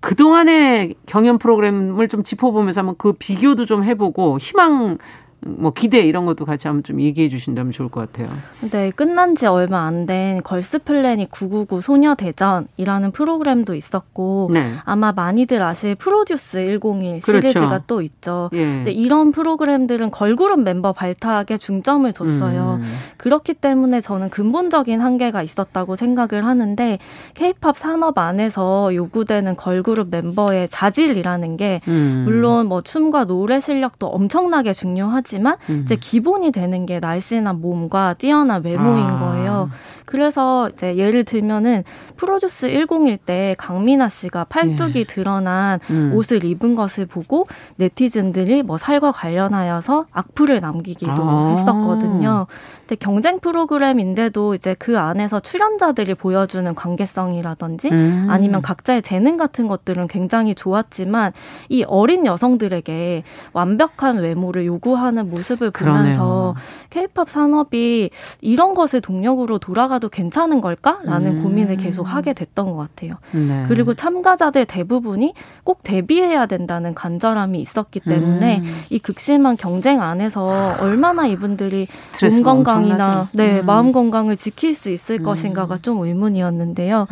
[0.00, 4.98] 그동안의 경연 프로그램을 좀 짚어보면서 한번 그 비교도 좀 해보고 희망
[5.46, 8.28] 뭐 기대 이런 것도 같이 한번 좀 얘기해 주신다면 좋을 것 같아요.
[8.70, 14.72] 네, 끝난 지 얼마 안 된 걸스 플래닛 999 소녀 대전이라는 프로그램도 있었고 네.
[14.84, 17.48] 아마 많이들 아실 프로듀스 101 그렇죠.
[17.48, 18.50] 시리즈가 또 있죠.
[18.52, 18.58] 예.
[18.58, 22.78] 근데 이런 프로그램들은 걸그룹 멤버 발탁에 중점을 뒀어요.
[22.80, 22.96] 음.
[23.16, 26.98] 그렇기 때문에 저는 근본적인 한계가 있었다고 생각을 하는데
[27.34, 32.22] 케이팝 산업 안에서 요구되는 걸그룹 멤버의 자질이라는 게 음.
[32.24, 35.80] 물론 뭐 춤과 노래 실력도 엄청나게 중요하지 하지만 음.
[35.82, 39.20] 이제 기본이 되는 게 날씬한 몸과 뛰어난 외모인 아.
[39.20, 39.70] 거예요.
[40.06, 41.84] 그래서 이제 예를 들면은
[42.16, 45.04] 프로듀스 101 때 강민아 씨가 팔뚝이 예.
[45.04, 46.12] 드러난 음.
[46.14, 47.44] 옷을 입은 것을 보고
[47.76, 51.48] 네티즌들이 뭐 살과 관련하여서 악플을 남기기도 아.
[51.50, 52.46] 했었거든요.
[52.86, 58.26] 근데 경쟁 프로그램인데도 이제 그 안에서 출연자들이 보여주는 관계성이라든지 음.
[58.30, 61.32] 아니면 각자의 재능 같은 것들은 굉장히 좋았지만
[61.68, 66.54] 이 어린 여성들에게 완벽한 외모를 요구하는 모습을 보면서
[66.90, 71.42] 케이팝 산업이 이런 것을 동력으로 돌아가 참가도 괜찮은 걸까라는 음.
[71.42, 73.16] 고민을 계속 하게 됐던 것 같아요.
[73.32, 73.64] 네.
[73.68, 75.34] 그리고 참가자들 대부분이
[75.64, 78.82] 꼭 데뷔해야 된다는 간절함이 있었기 때문에 음.
[78.90, 81.88] 이 극심한 경쟁 안에서 얼마나 이분들이
[82.30, 83.66] 몸 건강이나 네, 음.
[83.66, 85.22] 마음 건강을 지킬 수 있을 음.
[85.24, 87.08] 것인가가 좀 의문이었는데요.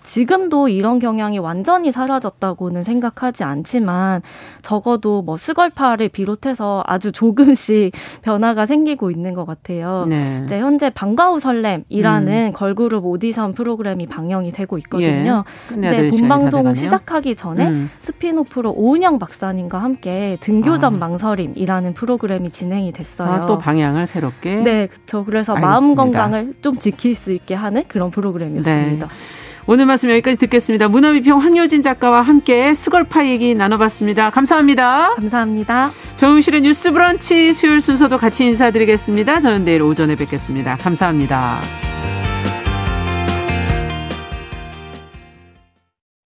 [0.00, 0.02] 음.
[0.02, 4.22] 지금도 이런 경향이 완전히 사라졌다고는 생각하지 않지만
[4.62, 7.92] 적어도 뭐 스걸파를 비롯해서 아주 조금씩
[8.22, 10.06] 변화가 생기고 있는 것 같아요.
[10.08, 10.42] 네.
[10.44, 12.52] 이제 현재 방과후 설렘이라는 음.
[12.52, 15.44] 걸그룹 오디션 프로그램이 방영이 되고 있거든요.
[15.46, 15.68] 예.
[15.68, 17.90] 근데 본방송 시작하기 전에 음.
[18.00, 20.98] 스핀오프로 오은영 박사님과 함께 등교전 아.
[20.98, 23.30] 망설임이라는 프로그램이 진행이 됐어요.
[23.30, 24.56] 아, 또 방향을 새롭게.
[24.56, 25.24] 네, 그렇죠.
[25.24, 25.80] 그래서 알겠습니다.
[25.80, 29.06] 마음 건강을 좀 지킬 수 있게 하는 그런 프로그램이었습니다.
[29.06, 29.12] 네.
[29.72, 30.88] 오늘 말씀 여기까지 듣겠습니다.
[30.88, 34.30] 문화비평 황효진 작가와 함께 스걸파 얘기 나눠봤습니다.
[34.30, 35.14] 감사합니다.
[35.14, 35.92] 감사합니다.
[36.16, 39.38] 정용실의 뉴스 브런치 수요일 순서도 같이 인사드리겠습니다.
[39.38, 40.74] 저는 내일 오전에 뵙겠습니다.
[40.74, 41.89] 감사합니다.